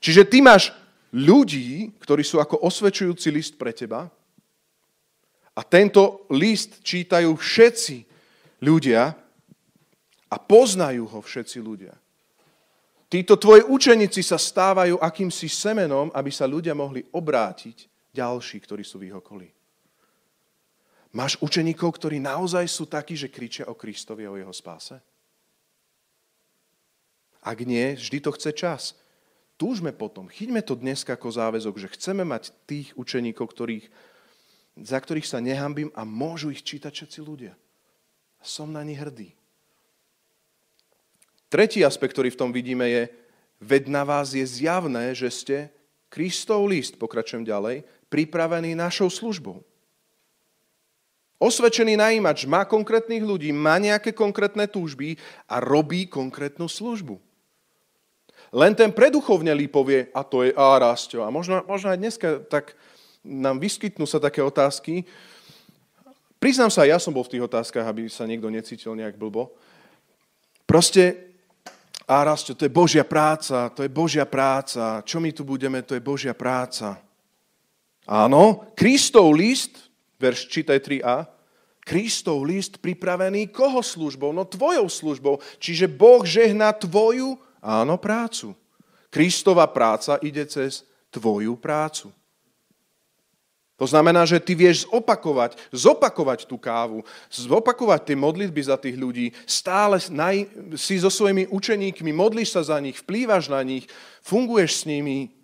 [0.00, 0.72] Čiže ty máš
[1.12, 4.08] ľudí, ktorí sú ako osvedčujúci list pre teba
[5.52, 7.96] a tento list čítajú všetci
[8.64, 9.12] ľudia
[10.32, 11.92] a poznajú ho všetci ľudia.
[13.12, 18.96] Títo tvoji učeníci sa stávajú akýmsi semenom, aby sa ľudia mohli obrátiť ďalší, ktorí sú
[18.96, 19.52] v ich okolí.
[21.12, 24.96] Máš učeníkov, ktorí naozaj sú takí, že kričia o Kristovi a o jeho spáse?
[27.44, 28.82] Ak nie, vždy to chce čas.
[29.60, 33.86] Túžme potom, chyťme to dnes ako záväzok, že chceme mať tých učeníkov, ktorých,
[34.80, 37.52] za ktorých sa nehambím a môžu ich čítať všetci ľudia.
[38.40, 39.36] Som na nich hrdý.
[41.52, 43.12] Tretí aspekt, ktorý v tom vidíme, je,
[43.60, 45.56] veď na vás je zjavné, že ste
[46.08, 49.60] Kristov list, pokračujem ďalej, pripravený našou službou.
[51.42, 55.18] Osvedčený najímač má konkrétnych ľudí, má nejaké konkrétne túžby
[55.50, 57.18] a robí konkrétnu službu.
[58.54, 62.78] Len ten preduchovnelý povie, a to je a A možno, možno aj dneska tak
[63.26, 65.02] nám vyskytnú sa také otázky.
[66.38, 69.50] Priznám sa, ja som bol v tých otázkach, aby sa niekto necítil nejak blbo.
[70.62, 71.34] Proste,
[72.06, 75.02] a Rastio, to je Božia práca, to je Božia práca.
[75.02, 77.02] Čo my tu budeme, to je Božia práca.
[78.06, 79.91] Áno, Kristov list,
[80.22, 81.26] verš čítaj 3a,
[81.82, 84.30] Kristov list pripravený koho službou?
[84.30, 85.42] No tvojou službou.
[85.58, 88.54] Čiže Boh žehná tvoju, áno, prácu.
[89.10, 92.14] Kristova práca ide cez tvoju prácu.
[93.82, 99.34] To znamená, že ty vieš zopakovať, zopakovať tú kávu, zopakovať tie modlitby za tých ľudí,
[99.42, 99.98] stále
[100.78, 103.90] si so svojimi učeníkmi, modlíš sa za nich, vplývaš na nich,
[104.22, 105.34] funguješ s nimi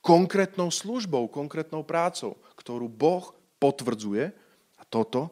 [0.00, 4.24] konkrétnou službou, konkrétnou prácou, ktorú Boh potvrdzuje
[4.80, 5.28] a toto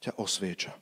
[0.00, 0.72] ťa osvieča.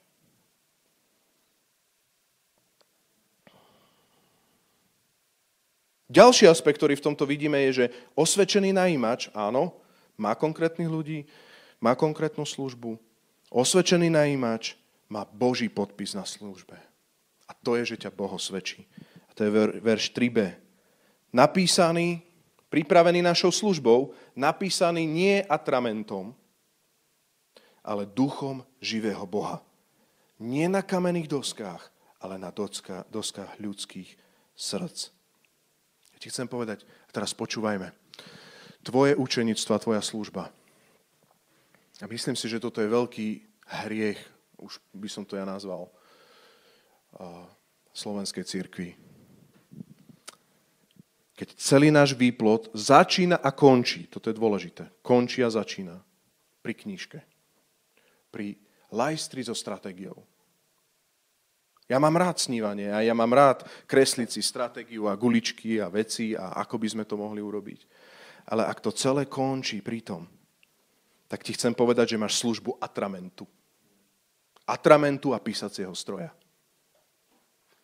[6.07, 9.75] Ďalší aspekt, ktorý v tomto vidíme, je, že osvedčený najímač, áno,
[10.14, 11.27] má konkrétnych ľudí,
[11.83, 12.94] má konkrétnu službu.
[13.51, 14.79] Osvedčený najímač
[15.11, 16.79] má Boží podpis na službe.
[17.46, 18.87] A to je, že ťa Boh osvedčí.
[19.27, 19.51] A to je
[19.83, 20.55] verš 3b.
[21.35, 22.22] Napísaný,
[22.70, 26.35] pripravený našou službou, napísaný nie atramentom,
[27.87, 29.62] ale duchom živého Boha.
[30.42, 34.18] Nie na kamenných doskách, ale na doskách ľudských
[34.59, 35.14] srdc.
[36.12, 37.94] Ja ti chcem povedať, a teraz počúvajme,
[38.83, 40.51] tvoje učenictvo a tvoja služba.
[42.03, 43.29] A myslím si, že toto je veľký
[43.87, 44.20] hriech,
[44.61, 45.88] už by som to ja nazval,
[47.96, 48.96] slovenskej církvi.
[51.37, 56.01] Keď celý náš výplod začína a končí, toto je dôležité, končí a začína
[56.64, 57.20] pri knížke,
[58.37, 58.53] pri
[58.92, 60.20] lajstri so stratégiou.
[61.88, 66.37] Ja mám rád snívanie a ja mám rád kresliť si stratégiu a guličky a veci
[66.37, 67.81] a ako by sme to mohli urobiť.
[68.53, 70.29] Ale ak to celé končí pri tom,
[71.33, 73.49] tak ti chcem povedať, že máš službu atramentu.
[74.68, 76.35] Atramentu a písacieho stroja.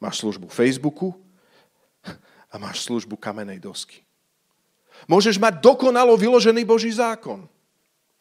[0.02, 1.14] Máš službu Facebooku
[2.52, 4.02] a máš službu kamenej dosky.
[5.06, 7.46] Môžeš mať dokonalo vyložený Boží zákon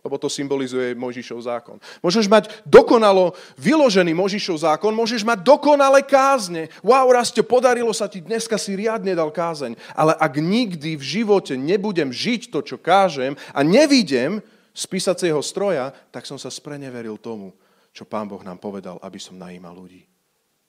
[0.02, 1.78] lebo to symbolizuje Mojžišov zákon.
[2.02, 6.74] Môžeš mať dokonalo vyložený Mojžišov zákon, môžeš mať dokonale kázne.
[6.82, 9.78] Wow, Rasto, podarilo sa ti, dneska si riadne dal kázeň.
[9.94, 14.42] Ale ak nikdy v živote nebudem žiť to, čo kážem a nevidím
[14.74, 17.54] z písacieho stroja, tak som sa spreneveril tomu,
[17.94, 20.02] čo Pán Boh nám povedal, aby som najímal ľudí.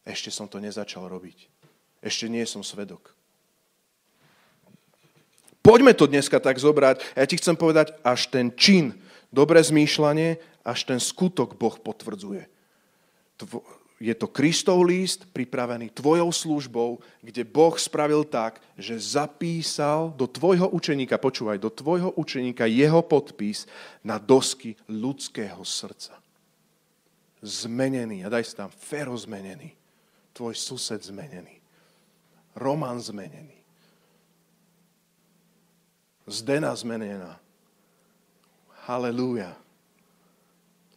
[0.04, 1.48] Ešte som to nezačal robiť.
[2.02, 3.14] Ešte nie som svedok.
[5.62, 7.14] Poďme to dneska tak zobrať.
[7.14, 8.98] Ja ti chcem povedať, až ten čin
[9.32, 12.46] dobré zmýšľanie, až ten skutok Boh potvrdzuje.
[14.02, 20.70] Je to Kristov líst pripravený tvojou službou, kde Boh spravil tak, že zapísal do tvojho
[20.70, 23.66] učeníka, počúvaj, do tvojho učeníka jeho podpis
[24.02, 26.18] na dosky ľudského srdca.
[27.42, 29.74] Zmenený, a daj si tam, Fero zmenený,
[30.34, 31.58] tvoj sused zmenený,
[32.54, 33.62] Roman zmenený,
[36.22, 37.42] Zdena zmenená,
[38.82, 39.54] Halelúja.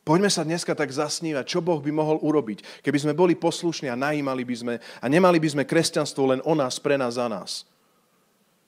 [0.05, 3.97] Poďme sa dneska tak zasnívať, čo Boh by mohol urobiť, keby sme boli poslušní a
[3.97, 7.65] najímali by sme a nemali by sme kresťanstvo len o nás, pre nás, za nás.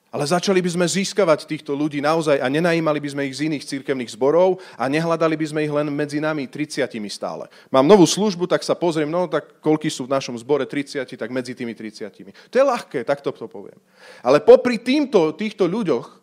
[0.08, 3.68] Ale začali by sme získavať týchto ľudí naozaj a nenajímali by sme ich z iných
[3.68, 7.44] církevných zborov a nehľadali by sme ich len medzi nami 30 stále.
[7.68, 11.30] Mám novú službu, tak sa pozriem, no tak koľky sú v našom zbore 30, tak
[11.30, 12.34] medzi tými 30.
[12.50, 13.76] To je ľahké, tak to poviem.
[14.24, 16.17] Ale popri týmto, týchto ľuďoch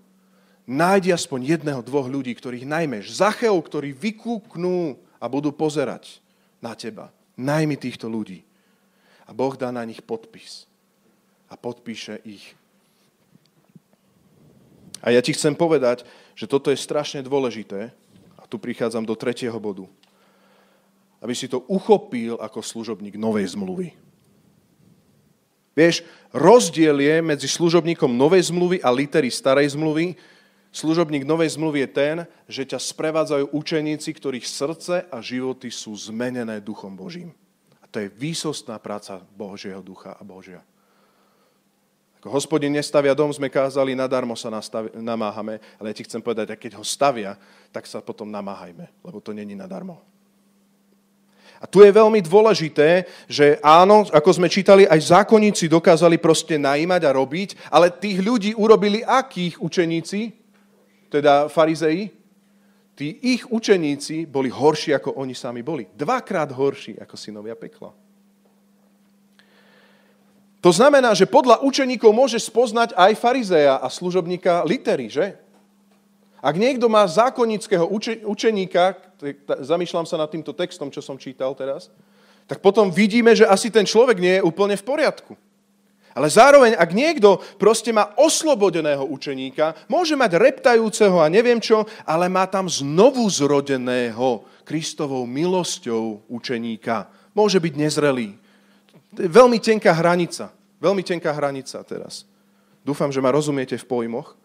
[0.66, 3.14] nájdi aspoň jedného, dvoch ľudí, ktorých najmeš.
[3.14, 6.20] Zacheo, ktorí vykúknú a budú pozerať
[6.62, 7.14] na teba.
[7.38, 8.42] Najmi týchto ľudí.
[9.26, 10.70] A Boh dá na nich podpis.
[11.50, 12.58] A podpíše ich.
[15.06, 16.02] A ja ti chcem povedať,
[16.34, 17.94] že toto je strašne dôležité.
[18.42, 19.86] A tu prichádzam do tretieho bodu.
[21.22, 23.94] Aby si to uchopil ako služobník novej zmluvy.
[25.76, 30.16] Vieš, rozdiel je medzi služobníkom novej zmluvy a litery starej zmluvy,
[30.76, 32.16] Služobník Novej zmluvy je ten,
[32.52, 37.32] že ťa sprevádzajú učeníci, ktorých srdce a životy sú zmenené Duchom Božím.
[37.80, 40.60] A to je výsostná práca Božieho ducha a Božia.
[42.20, 46.52] Ako hospodin nestavia dom, sme kázali, nadarmo sa nastavi, namáhame, ale ja ti chcem povedať,
[46.52, 47.40] a keď ho stavia,
[47.72, 50.04] tak sa potom namáhajme, lebo to není nadarmo.
[51.56, 57.02] A tu je veľmi dôležité, že áno, ako sme čítali, aj zákonníci dokázali proste najímať
[57.08, 60.45] a robiť, ale tých ľudí urobili akých učeníci?
[61.16, 62.12] Teda farizei,
[62.96, 65.88] tí ich učeníci boli horší, ako oni sami boli.
[65.96, 67.96] Dvakrát horší ako synovia pekla.
[70.60, 75.38] To znamená, že podľa učeníkov môžeš spoznať aj farizeja a služobníka litery, že?
[76.42, 77.86] Ak niekto má zákonického
[78.26, 78.98] učeníka,
[79.62, 81.94] zamýšľam sa nad týmto textom, čo som čítal teraz,
[82.50, 85.34] tak potom vidíme, že asi ten človek nie je úplne v poriadku.
[86.16, 92.32] Ale zároveň, ak niekto proste má oslobodeného učeníka, môže mať reptajúceho a neviem čo, ale
[92.32, 97.12] má tam znovu zrodeného Kristovou milosťou učeníka.
[97.36, 98.40] Môže byť nezrelý.
[99.12, 100.56] Veľmi tenká hranica.
[100.80, 102.24] Veľmi tenká hranica teraz.
[102.88, 104.40] Dúfam, že ma rozumiete v pojmoch.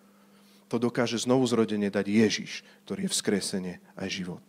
[0.70, 4.46] to dokáže znovu zrodenie dať Ježiš, ktorý je vzkresenie aj život.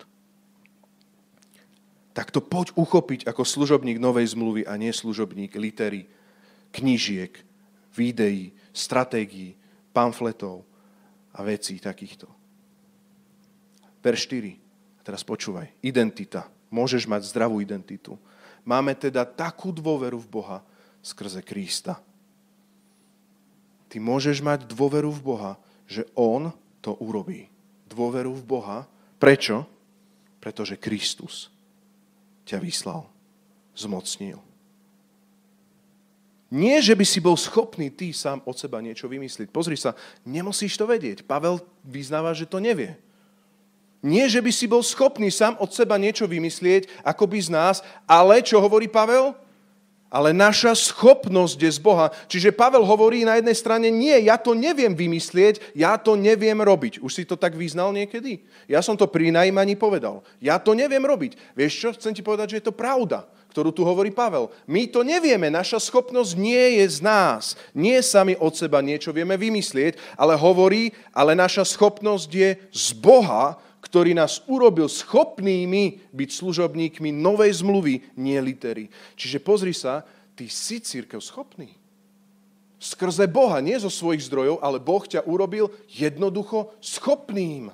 [2.13, 6.05] Tak to poď uchopiť ako služobník novej zmluvy a nie služobník litery,
[6.71, 7.35] knížiek,
[7.95, 9.55] videí, stratégií,
[9.91, 10.63] pamfletov
[11.35, 12.27] a vecí takýchto.
[14.01, 14.57] Verš 4.
[14.97, 15.69] A teraz počúvaj.
[15.85, 16.49] Identita.
[16.73, 18.17] Môžeš mať zdravú identitu.
[18.65, 20.57] Máme teda takú dôveru v Boha
[21.01, 21.99] skrze Krista.
[23.91, 25.51] Ty môžeš mať dôveru v Boha,
[25.83, 27.51] že On to urobí.
[27.91, 28.87] Dôveru v Boha.
[29.19, 29.67] Prečo?
[30.39, 31.51] Pretože Kristus
[32.47, 33.05] ťa vyslal,
[33.77, 34.50] zmocnil.
[36.51, 39.47] Nie, že by si bol schopný ty sám od seba niečo vymyslieť.
[39.55, 39.95] Pozri sa,
[40.27, 41.23] nemusíš to vedieť.
[41.23, 42.99] Pavel vyznáva, že to nevie.
[44.03, 47.75] Nie, že by si bol schopný sám od seba niečo vymyslieť, ako by z nás,
[48.03, 49.31] ale čo hovorí Pavel?
[50.11, 52.11] ale naša schopnosť je z Boha.
[52.27, 56.99] Čiže Pavel hovorí na jednej strane, nie, ja to neviem vymyslieť, ja to neviem robiť.
[56.99, 58.43] Už si to tak vyznal niekedy?
[58.67, 60.19] Ja som to pri najímaní povedal.
[60.43, 61.39] Ja to neviem robiť.
[61.55, 61.89] Vieš čo?
[61.95, 64.47] Chcem ti povedať, že je to pravda, ktorú tu hovorí Pavel.
[64.63, 67.59] My to nevieme, naša schopnosť nie je z nás.
[67.75, 73.59] Nie sami od seba niečo vieme vymyslieť, ale hovorí, ale naša schopnosť je z Boha,
[73.83, 78.87] ktorý nás urobil schopnými byť služobníkmi novej zmluvy, nie litery.
[79.19, 81.75] Čiže pozri sa, ty si církev schopný.
[82.81, 87.69] Skrze Boha, nie zo svojich zdrojov, ale Boh ťa urobil jednoducho schopným.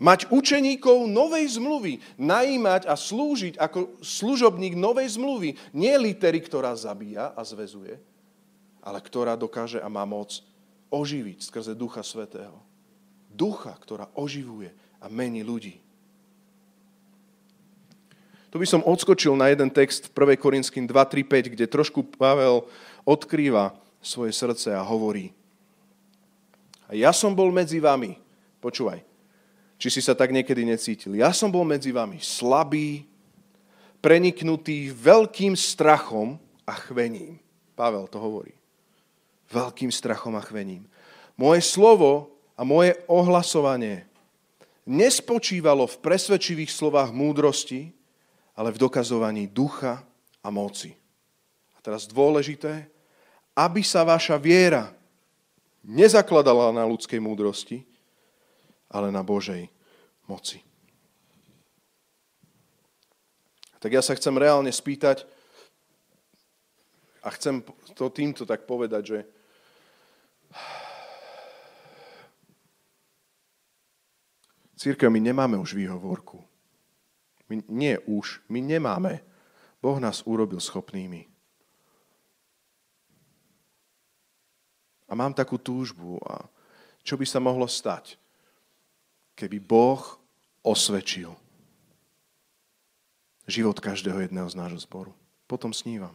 [0.00, 7.36] Mať učeníkov novej zmluvy, najímať a slúžiť ako služobník novej zmluvy, nie litery, ktorá zabíja
[7.36, 8.00] a zväzuje,
[8.80, 10.40] ale ktorá dokáže a má moc
[10.88, 12.70] oživiť skrze Ducha Svetého
[13.30, 15.78] ducha, ktorá oživuje a mení ľudí.
[18.50, 20.42] Tu by som odskočil na jeden text v 1.
[20.42, 22.66] Korinským 2, 3, 5, kde trošku Pavel
[23.06, 25.30] odkrýva svoje srdce a hovorí.
[26.90, 28.18] A ja som bol medzi vami,
[28.58, 29.06] počúvaj,
[29.80, 31.16] či si sa tak niekedy necítil.
[31.16, 33.08] Ja som bol medzi vami slabý,
[34.04, 36.36] preniknutý veľkým strachom
[36.68, 37.40] a chvením.
[37.72, 38.52] Pavel to hovorí.
[39.48, 40.84] Veľkým strachom a chvením.
[41.32, 44.04] Moje slovo a moje ohlasovanie
[44.84, 47.88] nespočívalo v presvedčivých slovách múdrosti,
[48.52, 50.04] ale v dokazovaní ducha
[50.44, 50.92] a moci.
[51.72, 52.84] A teraz dôležité,
[53.56, 54.92] aby sa vaša viera
[55.80, 57.89] nezakladala na ľudskej múdrosti,
[58.90, 59.70] ale na Božej
[60.26, 60.60] moci.
[63.80, 65.24] Tak ja sa chcem reálne spýtať
[67.24, 67.64] a chcem
[67.96, 69.18] to týmto tak povedať, že
[74.80, 76.40] Církev, my nemáme už výhovorku.
[77.52, 79.20] My, nie už, my nemáme.
[79.76, 81.28] Boh nás urobil schopnými.
[85.04, 86.16] A mám takú túžbu.
[86.24, 86.48] A
[87.04, 88.16] čo by sa mohlo stať,
[89.40, 90.20] keby Boh
[90.60, 91.32] osvedčil
[93.48, 95.16] život každého jedného z nášho zboru.
[95.48, 96.12] Potom snívam.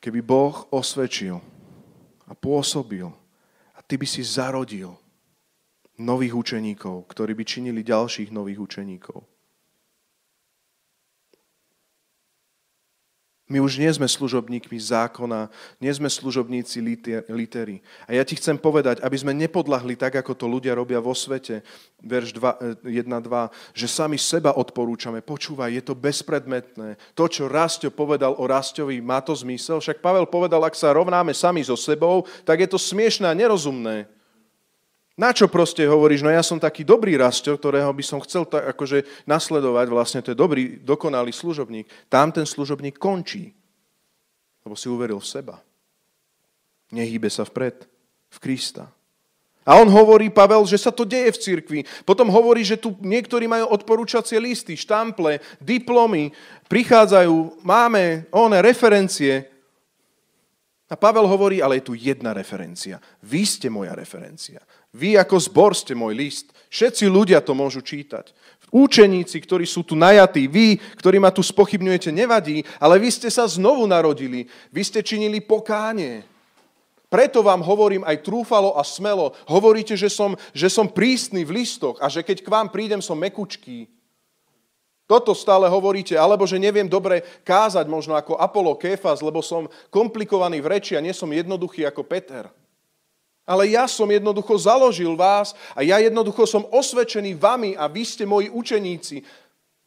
[0.00, 1.44] Keby Boh osvedčil
[2.24, 3.04] a pôsobil
[3.76, 4.96] a ty by si zarodil
[6.00, 9.20] nových učeníkov, ktorí by činili ďalších nových učeníkov.
[13.54, 15.46] My už nie sme služobníkmi zákona,
[15.78, 16.82] nie sme služobníci
[17.30, 17.86] litery.
[18.10, 21.62] A ja ti chcem povedať, aby sme nepodlahli tak, ako to ľudia robia vo svete,
[22.02, 25.22] verš 1.2, eh, že sami seba odporúčame.
[25.22, 26.98] Počúvaj, je to bezpredmetné.
[27.14, 29.78] To, čo Rastio povedal o Rastovi, má to zmysel?
[29.78, 34.10] Však Pavel povedal, ak sa rovnáme sami so sebou, tak je to smiešné a nerozumné.
[35.14, 38.74] Na čo proste hovoríš, no ja som taký dobrý rastio, ktorého by som chcel tak
[38.74, 41.86] akože nasledovať, vlastne to je dobrý, dokonalý služobník.
[42.10, 43.54] Tam ten služobník končí,
[44.66, 45.56] lebo si uveril v seba.
[46.90, 47.86] Nehýbe sa vpred,
[48.26, 48.90] v Krista.
[49.64, 51.80] A on hovorí, Pavel, že sa to deje v cirkvi.
[52.04, 56.34] Potom hovorí, že tu niektorí majú odporúčacie listy, štample, diplomy,
[56.68, 59.48] prichádzajú, máme one referencie.
[60.84, 63.00] A Pavel hovorí, ale je tu jedna referencia.
[63.24, 64.60] Vy ste moja referencia.
[64.94, 66.54] Vy ako zbor ste môj list.
[66.70, 68.30] Všetci ľudia to môžu čítať.
[68.70, 73.46] Účeníci, ktorí sú tu najatí, vy, ktorí ma tu spochybňujete, nevadí, ale vy ste sa
[73.46, 74.46] znovu narodili.
[74.70, 76.26] Vy ste činili pokánie.
[77.10, 79.34] Preto vám hovorím aj trúfalo a smelo.
[79.46, 83.14] Hovoríte, že som, že som prísny v listoch a že keď k vám prídem, som
[83.18, 83.86] mekučký.
[85.06, 90.58] Toto stále hovoríte, alebo že neviem dobre kázať možno ako Apollo Kéfas, lebo som komplikovaný
[90.58, 92.50] v reči a nie som jednoduchý ako Peter.
[93.44, 98.24] Ale ja som jednoducho založil vás a ja jednoducho som osvedčený vami a vy ste
[98.24, 99.20] moji učeníci.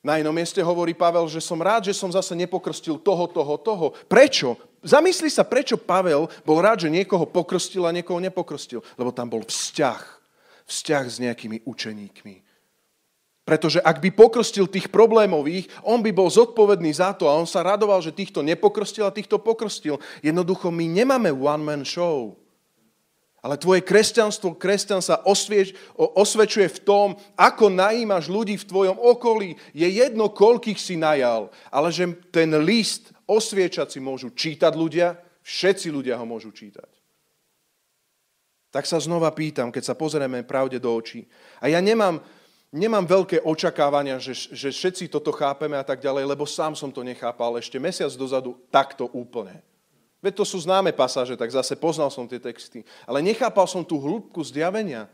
[0.06, 3.86] Na inom mieste hovorí Pavel, že som rád, že som zase nepokrstil toho, toho, toho.
[4.06, 4.56] Prečo?
[4.86, 8.86] Zamysli sa, prečo Pavel bol rád, že niekoho pokrstil a niekoho nepokrstil.
[8.94, 10.02] Lebo tam bol vzťah.
[10.70, 12.36] Vzťah s nejakými učeníkmi.
[13.48, 17.64] Pretože ak by pokrstil tých problémových, on by bol zodpovedný za to a on sa
[17.64, 19.98] radoval, že týchto nepokrstil a týchto pokrstil.
[20.20, 22.36] Jednoducho my nemáme one-man show.
[23.46, 27.08] Ale tvoje kresťanstvo, kresťan sa osvieč, osvedčuje v tom,
[27.38, 29.54] ako najímaš ľudí v tvojom okolí.
[29.78, 35.88] Je jedno, koľkých si najal, ale že ten list osviečať si môžu čítať ľudia, všetci
[35.94, 36.90] ľudia ho môžu čítať.
[38.74, 41.24] Tak sa znova pýtam, keď sa pozrieme pravde do očí.
[41.62, 42.20] A ja nemám,
[42.74, 47.06] nemám veľké očakávania, že, že všetci toto chápeme a tak ďalej, lebo sám som to
[47.06, 49.62] nechápal ešte mesiac dozadu takto úplne.
[50.18, 52.82] Veď to sú známe pasáže, tak zase poznal som tie texty.
[53.06, 55.06] Ale nechápal som tú hĺbku zjavenia.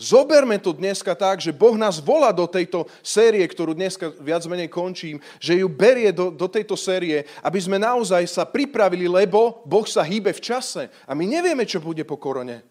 [0.00, 4.72] Zoberme to dneska tak, že Boh nás volá do tejto série, ktorú dneska viac menej
[4.72, 9.84] končím, že ju berie do, do tejto série, aby sme naozaj sa pripravili, lebo Boh
[9.84, 10.88] sa hýbe v čase.
[11.04, 12.69] A my nevieme, čo bude po korone.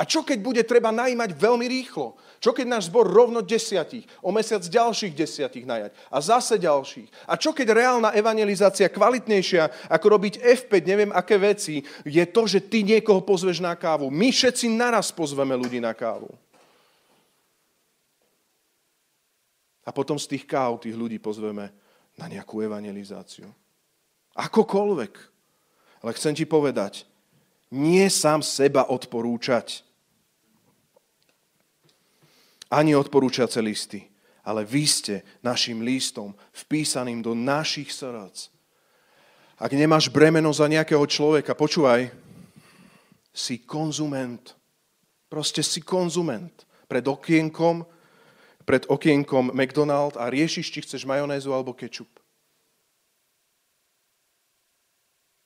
[0.00, 2.16] A čo keď bude treba najímať veľmi rýchlo?
[2.40, 7.28] Čo keď náš zbor rovno desiatich, o mesiac ďalších desiatich najať a zase ďalších?
[7.28, 12.64] A čo keď reálna evangelizácia, kvalitnejšia, ako robiť F5, neviem aké veci, je to, že
[12.64, 14.08] ty niekoho pozveš na kávu.
[14.08, 16.32] My všetci naraz pozveme ľudí na kávu.
[19.84, 21.68] A potom z tých káv tých ľudí pozveme
[22.16, 23.52] na nejakú evangelizáciu.
[24.32, 25.12] Akokoľvek.
[26.00, 27.04] Ale chcem ti povedať,
[27.68, 29.89] nie sám seba odporúčať
[32.70, 34.06] ani odporúčace listy,
[34.46, 38.48] ale vy ste našim listom vpísaným do našich srdc.
[39.60, 42.08] Ak nemáš bremeno za nejakého človeka, počúvaj,
[43.34, 44.56] si konzument.
[45.28, 46.64] Proste si konzument.
[46.88, 47.84] Pred okienkom,
[48.64, 52.08] pred okienkom McDonald a riešiš, či chceš majonézu alebo kečup.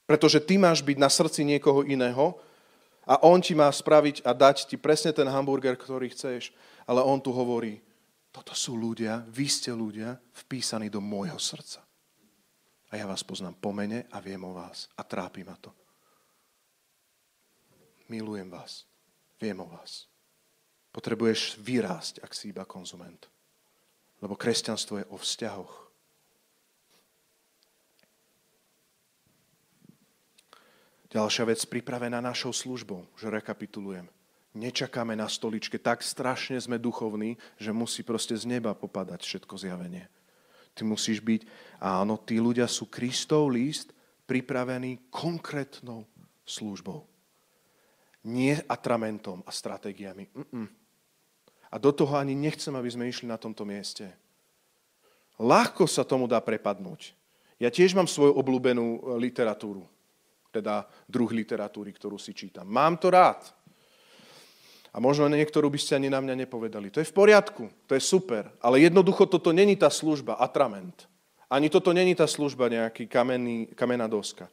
[0.05, 2.37] Pretože ty máš byť na srdci niekoho iného
[3.09, 6.53] a on ti má spraviť a dať ti presne ten hamburger, ktorý chceš
[6.85, 7.81] ale on tu hovorí,
[8.35, 11.87] toto sú ľudia, vy ste ľudia vpísaní do môjho srdca.
[12.91, 14.91] A ja vás poznám po mene a viem o vás.
[14.99, 15.71] A trápi ma to.
[18.11, 18.87] Milujem vás.
[19.39, 20.07] Viem o vás.
[20.95, 23.27] Potrebuješ vyrásť, ak si iba konzument.
[24.23, 25.75] Lebo kresťanstvo je o vzťahoch.
[31.11, 34.11] Ďalšia vec pripravená našou službou, že rekapitulujem
[34.55, 40.07] nečakáme na stoličke, tak strašne sme duchovní, že musí proste z neba popadať všetko zjavenie.
[40.75, 41.47] Ty musíš byť,
[41.83, 43.95] áno, tí ľudia sú Kristov list
[44.27, 46.07] pripravený konkrétnou
[46.47, 47.07] službou.
[48.25, 50.33] Nie atramentom a stratégiami.
[50.33, 50.67] Mm-mm.
[51.71, 54.09] A do toho ani nechcem, aby sme išli na tomto mieste.
[55.37, 57.13] Ľahko sa tomu dá prepadnúť.
[57.59, 59.87] Ja tiež mám svoju obľúbenú literatúru,
[60.55, 62.67] teda druh literatúry, ktorú si čítam.
[62.67, 63.43] Mám to rád.
[64.95, 66.87] A možno niektorú by ste ani na mňa nepovedali.
[66.95, 71.11] To je v poriadku, to je super, ale jednoducho toto není tá služba, atrament.
[71.51, 74.47] Ani toto není tá služba nejaký kamenný, kamenná doska.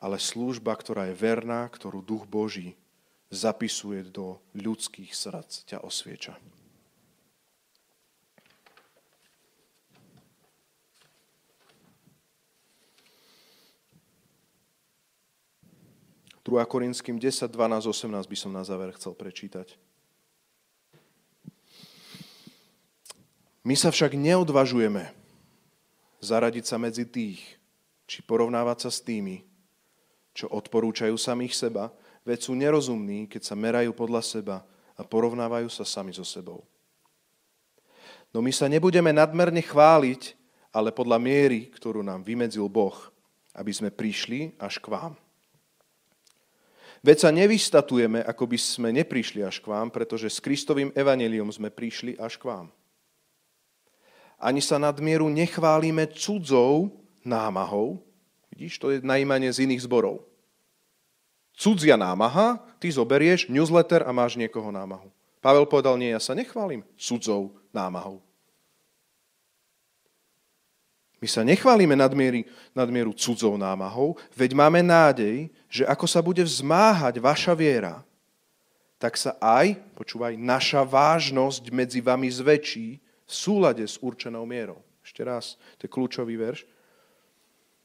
[0.00, 2.74] Ale služba, ktorá je verná, ktorú duch Boží
[3.28, 6.34] zapisuje do ľudských srdc, ťa osvieča.
[16.42, 16.58] 2.
[16.66, 19.78] Korinským 10, 12, 18 by som na záver chcel prečítať.
[23.62, 25.14] My sa však neodvažujeme
[26.18, 27.38] zaradiť sa medzi tých,
[28.10, 29.46] či porovnávať sa s tými,
[30.34, 31.94] čo odporúčajú samých seba,
[32.26, 34.56] veď sú nerozumní, keď sa merajú podľa seba
[34.98, 36.66] a porovnávajú sa sami so sebou.
[38.34, 40.34] No my sa nebudeme nadmerne chváliť,
[40.72, 42.96] ale podľa miery, ktorú nám vymedzil Boh,
[43.52, 45.14] aby sme prišli až k vám.
[47.02, 51.66] Veď sa nevystatujeme, ako by sme neprišli až k vám, pretože s Kristovým evaneliom sme
[51.66, 52.70] prišli až k vám.
[54.38, 56.94] Ani sa nadmieru nechválime cudzou
[57.26, 57.98] námahou.
[58.54, 60.22] Vidíš, to je najímanie z iných zborov.
[61.58, 65.10] Cudzia námaha, ty zoberieš newsletter a máš niekoho námahu.
[65.42, 68.22] Pavel povedal, nie, ja sa nechválim cudzou námahou.
[71.22, 72.42] My sa nechválime nadmiery,
[72.74, 78.02] nadmieru cudzou námahou, veď máme nádej, že ako sa bude vzmáhať vaša viera,
[78.98, 84.82] tak sa aj, počúvaj, naša vážnosť medzi vami zväčší v súlade s určenou mierou.
[85.06, 86.66] Ešte raz, to je kľúčový verš.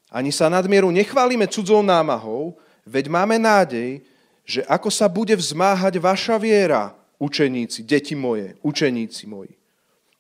[0.10, 2.58] Ani sa nadmieru nechválime cudzou námahou,
[2.90, 4.02] veď máme nádej,
[4.50, 9.54] že ako sa bude vzmáhať vaša viera, učeníci, deti moje, učeníci moji,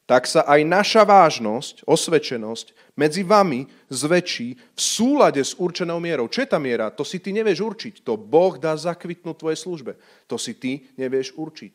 [0.05, 6.25] tak sa aj naša vážnosť, osvedčenosť medzi vami zväčší v súlade s určenou mierou.
[6.25, 6.89] Čo je tá miera?
[6.89, 7.93] To si ty nevieš určiť.
[8.01, 9.93] To Boh dá zakvitnúť tvojej službe.
[10.25, 11.71] To si ty nevieš určiť.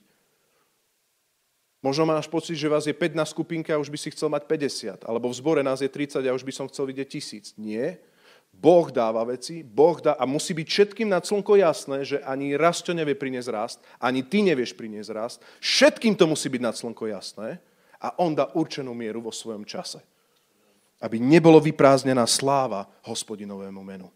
[1.83, 4.47] Možno máš pocit, že vás je 5 na skupinke a už by si chcel mať
[4.47, 5.03] 50.
[5.03, 7.55] Alebo v zbore nás je 30 a už by som chcel vidieť tisíc.
[7.59, 7.99] Nie.
[8.53, 12.85] Boh dáva veci, Boh dá a musí byť všetkým na slnko jasné, že ani raz
[12.85, 15.39] to nevie priniesť rast, ani ty nevieš priniesť rast.
[15.59, 17.59] Všetkým to musí byť na slnko jasné
[17.97, 20.05] a on dá určenú mieru vo svojom čase.
[21.03, 24.07] Aby nebolo vyprázdnená sláva hospodinovému menu.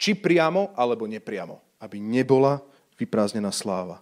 [0.00, 1.60] Či priamo, alebo nepriamo.
[1.76, 2.64] Aby nebola
[2.96, 4.00] vyprázdnená sláva.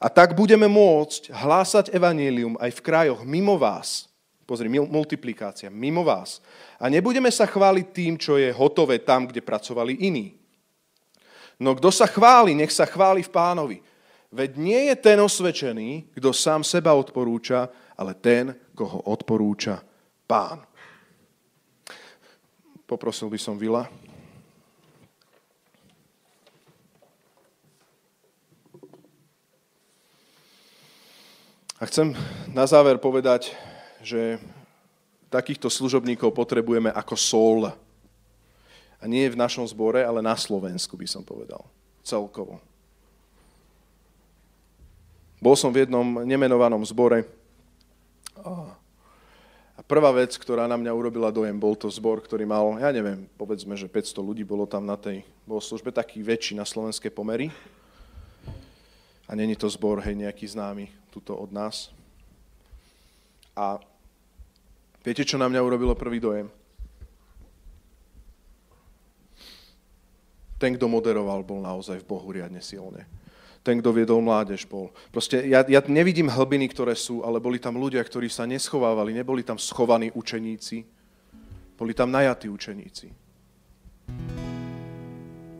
[0.00, 4.08] A tak budeme môcť hlásať evanílium aj v krajoch mimo vás.
[4.44, 6.44] Pozri, multiplikácia, mimo vás.
[6.76, 10.36] A nebudeme sa chváliť tým, čo je hotové tam, kde pracovali iní.
[11.56, 13.78] No kto sa chváli, nech sa chváli v pánovi.
[14.34, 19.80] Veď nie je ten osvedčený, kto sám seba odporúča, ale ten, koho odporúča
[20.26, 20.60] pán.
[22.84, 23.88] Poprosil by som Vila.
[31.80, 32.12] A chcem
[32.52, 33.52] na záver povedať,
[34.04, 34.40] že
[35.32, 37.60] takýchto služobníkov potrebujeme ako sol.
[39.00, 41.64] A nie v našom zbore, ale na Slovensku by som povedal.
[42.04, 42.60] Celkovo.
[45.40, 47.28] Bol som v jednom nemenovanom zbore,
[49.74, 53.26] a prvá vec, ktorá na mňa urobila dojem, bol to zbor, ktorý mal, ja neviem,
[53.34, 57.50] povedzme, že 500 ľudí bolo tam na tej službe, taký väčší na slovenské pomery.
[59.26, 61.90] A není to zbor, hej, nejaký známy tuto od nás.
[63.58, 63.82] A
[65.02, 66.46] viete, čo na mňa urobilo prvý dojem?
[70.54, 73.23] Ten, kto moderoval, bol naozaj v Bohu riadne silne
[73.64, 74.92] ten, kto viedol mládež bol.
[75.08, 79.40] Proste ja, ja nevidím hlbiny, ktoré sú, ale boli tam ľudia, ktorí sa neschovávali, neboli
[79.40, 80.84] tam schovaní učeníci,
[81.80, 83.08] boli tam najatí učeníci.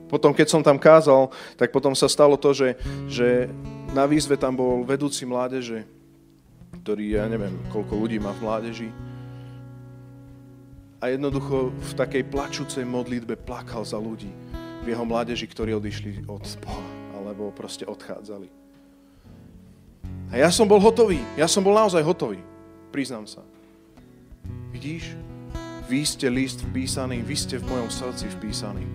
[0.05, 2.77] Potom, keď som tam kázal, tak potom sa stalo to, že,
[3.09, 3.49] že
[3.97, 5.89] na výzve tam bol vedúci mládeže,
[6.85, 8.91] ktorý, ja neviem, koľko ľudí má v mládeži.
[11.01, 14.31] A jednoducho v takej plačúcej modlitbe plakal za ľudí
[14.85, 17.04] v jeho mládeži, ktorí odišli od Boha
[17.35, 18.47] alebo proste odchádzali.
[20.31, 21.19] A ja som bol hotový.
[21.35, 22.39] Ja som bol naozaj hotový.
[22.95, 23.43] Priznám sa.
[24.71, 25.19] Vidíš?
[25.91, 28.87] Vy ste list vpísaný, vy ste v mojom srdci vpísaný.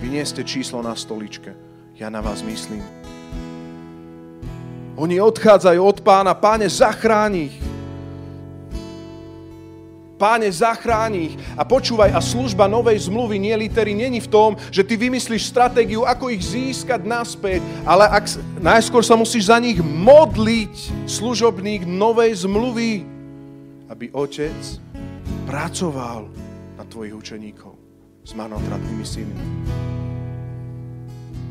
[0.00, 1.52] Vy nie ste číslo na stoličke.
[1.98, 2.80] Ja na vás myslím.
[4.96, 6.32] Oni odchádzajú od pána.
[6.32, 7.69] Páne, zachráni ich.
[10.20, 11.34] Páne, zachráni ich.
[11.56, 16.04] A počúvaj, a služba novej zmluvy, nie litery, není v tom, že ty vymyslíš stratégiu,
[16.04, 18.28] ako ich získať naspäť, ale ak,
[18.60, 23.08] najskôr sa musíš za nich modliť, služobník novej zmluvy,
[23.88, 24.60] aby otec
[25.48, 26.28] pracoval
[26.76, 27.72] na tvojich učeníkov
[28.20, 29.44] s marnotratnými synmi.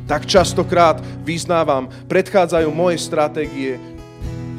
[0.05, 3.81] Tak častokrát vyznávam, predchádzajú moje stratégie,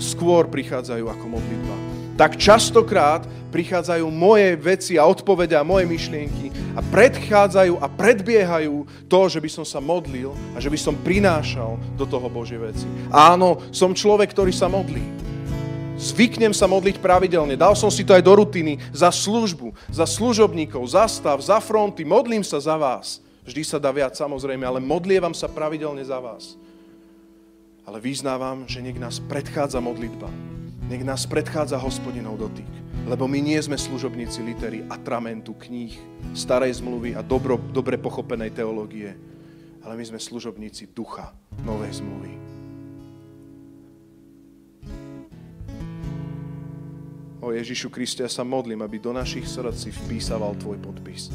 [0.03, 1.80] skôr prichádzajú ako modlitba.
[2.21, 9.21] Tak častokrát prichádzajú moje veci a odpovede a moje myšlienky a predchádzajú a predbiehajú to,
[9.33, 12.85] že by som sa modlil a že by som prinášal do toho Božie veci.
[13.09, 15.01] Áno, som človek, ktorý sa modlí.
[15.97, 17.57] Zvyknem sa modliť pravidelne.
[17.57, 22.05] Dal som si to aj do rutiny za službu, za služobníkov, za stav, za fronty.
[22.05, 23.25] Modlím sa za vás.
[23.49, 26.61] Vždy sa dá viac samozrejme, ale modlievam sa pravidelne za vás.
[27.89, 30.50] Ale vyznávam, že nech nás predchádza modlitba.
[30.91, 32.67] Nech nás predchádza hospodinov dotyk.
[33.07, 35.95] Lebo my nie sme služobníci litery, atramentu, kníh,
[36.35, 39.15] starej zmluvy a dobro, dobre pochopenej teológie,
[39.87, 41.31] ale my sme služobníci ducha
[41.63, 42.33] novej zmluvy.
[47.41, 51.31] O Ježišu Kriste, ja sa modlím, aby do našich srdcí vpísaval Tvoj podpis.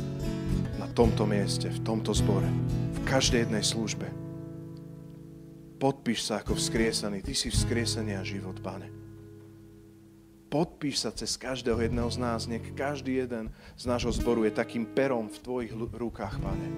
[0.77, 2.51] Na tomto mieste, v tomto zbore,
[2.91, 4.05] v každej jednej službe.
[5.79, 7.23] Podpíš sa ako vzkriesaný.
[7.23, 8.94] Ty si vzkriesaný a život, Pane
[10.55, 12.47] podpíš sa cez každého jedného z nás.
[12.47, 16.69] Nech každý jeden z nášho zboru je takým perom v tvojich rukách, Pane.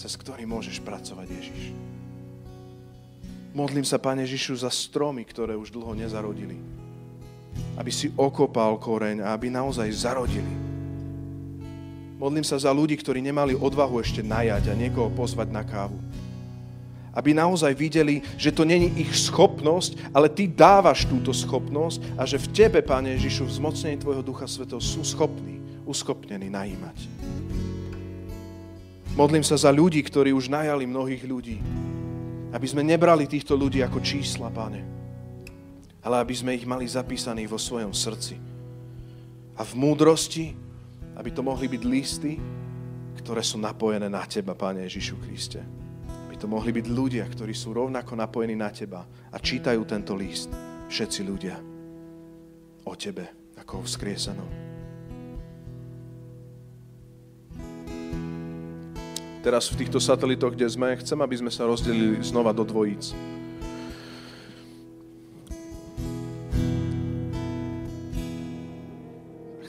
[0.00, 1.76] Cez ktorý môžeš pracovať, Ježiš.
[3.52, 6.56] Modlím sa, Pane Ježišu, za stromy, ktoré už dlho nezarodili.
[7.76, 10.48] Aby si okopal koreň a aby naozaj zarodili.
[12.16, 16.00] Modlím sa za ľudí, ktorí nemali odvahu ešte najať a niekoho pozvať na kávu
[17.20, 22.40] aby naozaj videli, že to není ich schopnosť, ale ty dávaš túto schopnosť a že
[22.40, 26.96] v tebe, Pane Ježišu, v zmocnení Tvojho Ducha Svetého sú schopní, uschopnení najímať.
[29.12, 31.60] Modlím sa za ľudí, ktorí už najali mnohých ľudí,
[32.56, 34.80] aby sme nebrali týchto ľudí ako čísla, Pane,
[36.00, 38.40] ale aby sme ich mali zapísaných vo svojom srdci.
[39.52, 40.56] A v múdrosti,
[41.20, 42.40] aby to mohli byť listy,
[43.20, 45.79] ktoré sú napojené na Teba, Pane Ježišu Kriste.
[46.40, 50.48] To mohli byť ľudia, ktorí sú rovnako napojení na Teba a čítajú tento list.
[50.88, 51.60] Všetci ľudia
[52.88, 54.48] o Tebe, ako o vzkriesenom.
[59.40, 63.12] Teraz v týchto satelitoch, kde sme, chcem, aby sme sa rozdelili znova do dvojíc.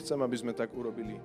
[0.00, 1.16] Chcem, aby sme tak urobili.